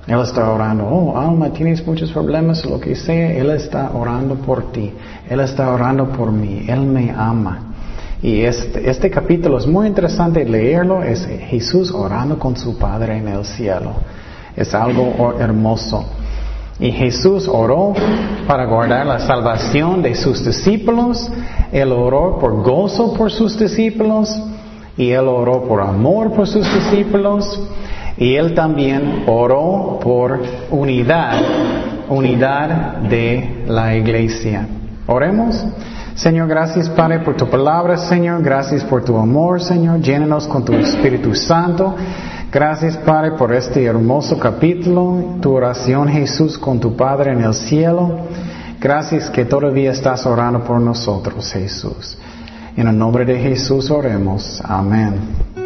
Él 0.08 0.22
está 0.22 0.50
orando, 0.50 0.86
oh 0.86 1.18
alma, 1.18 1.50
tienes 1.50 1.86
muchos 1.86 2.12
problemas, 2.14 2.66
lo 2.66 2.80
que 2.80 2.96
sea, 2.96 3.34
Él 3.34 3.52
está 3.52 3.92
orando 3.94 4.36
por 4.36 4.72
ti, 4.72 4.94
Él 5.30 5.42
está 5.42 5.70
orando 5.70 6.08
por 6.10 6.32
mí, 6.32 6.66
Él 6.68 6.82
me 6.82 7.12
ama. 7.12 7.74
Y 8.22 8.42
este, 8.42 8.90
este 8.90 9.12
capítulo 9.12 9.58
es 9.58 9.68
muy 9.68 9.86
interesante 9.86 10.46
leerlo, 10.46 11.04
es 11.04 11.26
Jesús 11.26 11.92
orando 11.92 12.40
con 12.40 12.56
su 12.56 12.78
Padre 12.78 13.18
en 13.18 13.28
el 13.28 13.46
cielo. 13.46 13.92
Es 14.56 14.74
algo 14.74 15.36
hermoso. 15.40 16.06
Y 16.80 16.92
Jesús 16.92 17.48
oró 17.48 17.94
para 18.48 18.66
guardar 18.66 19.06
la 19.06 19.20
salvación 19.20 20.02
de 20.02 20.16
sus 20.16 20.46
discípulos, 20.46 21.30
Él 21.72 21.92
oró 21.92 22.40
por 22.40 22.64
gozo 22.64 23.14
por 23.14 23.32
sus 23.32 23.58
discípulos, 23.60 24.40
y 24.96 25.12
Él 25.12 25.28
oró 25.28 25.64
por 25.68 25.82
amor 25.82 26.32
por 26.34 26.48
sus 26.48 26.66
discípulos, 26.74 27.60
y 28.18 28.36
él 28.36 28.54
también 28.54 29.24
oró 29.28 30.00
por 30.02 30.42
unidad, 30.72 31.40
unidad 32.10 32.98
de 32.98 33.64
la 33.68 33.96
iglesia. 33.96 34.68
Oremos. 35.06 35.64
Señor, 36.16 36.48
gracias 36.48 36.90
Padre 36.90 37.20
por 37.20 37.38
tu 37.38 37.48
palabra, 37.48 37.96
Señor. 37.98 38.42
Gracias 38.42 38.84
por 38.84 39.04
tu 39.04 39.18
amor, 39.18 39.62
Señor. 39.62 40.02
Llénanos 40.02 40.48
con 40.48 40.66
tu 40.66 40.74
Espíritu 40.74 41.36
Santo. 41.36 41.96
Gracias 42.52 42.98
Padre 42.98 43.32
por 43.32 43.54
este 43.54 43.84
hermoso 43.84 44.40
capítulo, 44.40 45.38
tu 45.42 45.54
oración 45.54 46.08
Jesús 46.08 46.58
con 46.58 46.80
tu 46.80 46.96
Padre 46.96 47.34
en 47.34 47.42
el 47.42 47.54
cielo. 47.54 48.22
Gracias 48.80 49.30
que 49.30 49.46
todavía 49.46 49.92
estás 49.92 50.26
orando 50.26 50.64
por 50.64 50.80
nosotros, 50.80 51.52
Jesús. 51.52 52.18
En 52.76 52.88
el 52.88 52.98
nombre 52.98 53.26
de 53.26 53.38
Jesús 53.38 53.92
oremos. 53.92 54.62
Amén. 54.64 55.57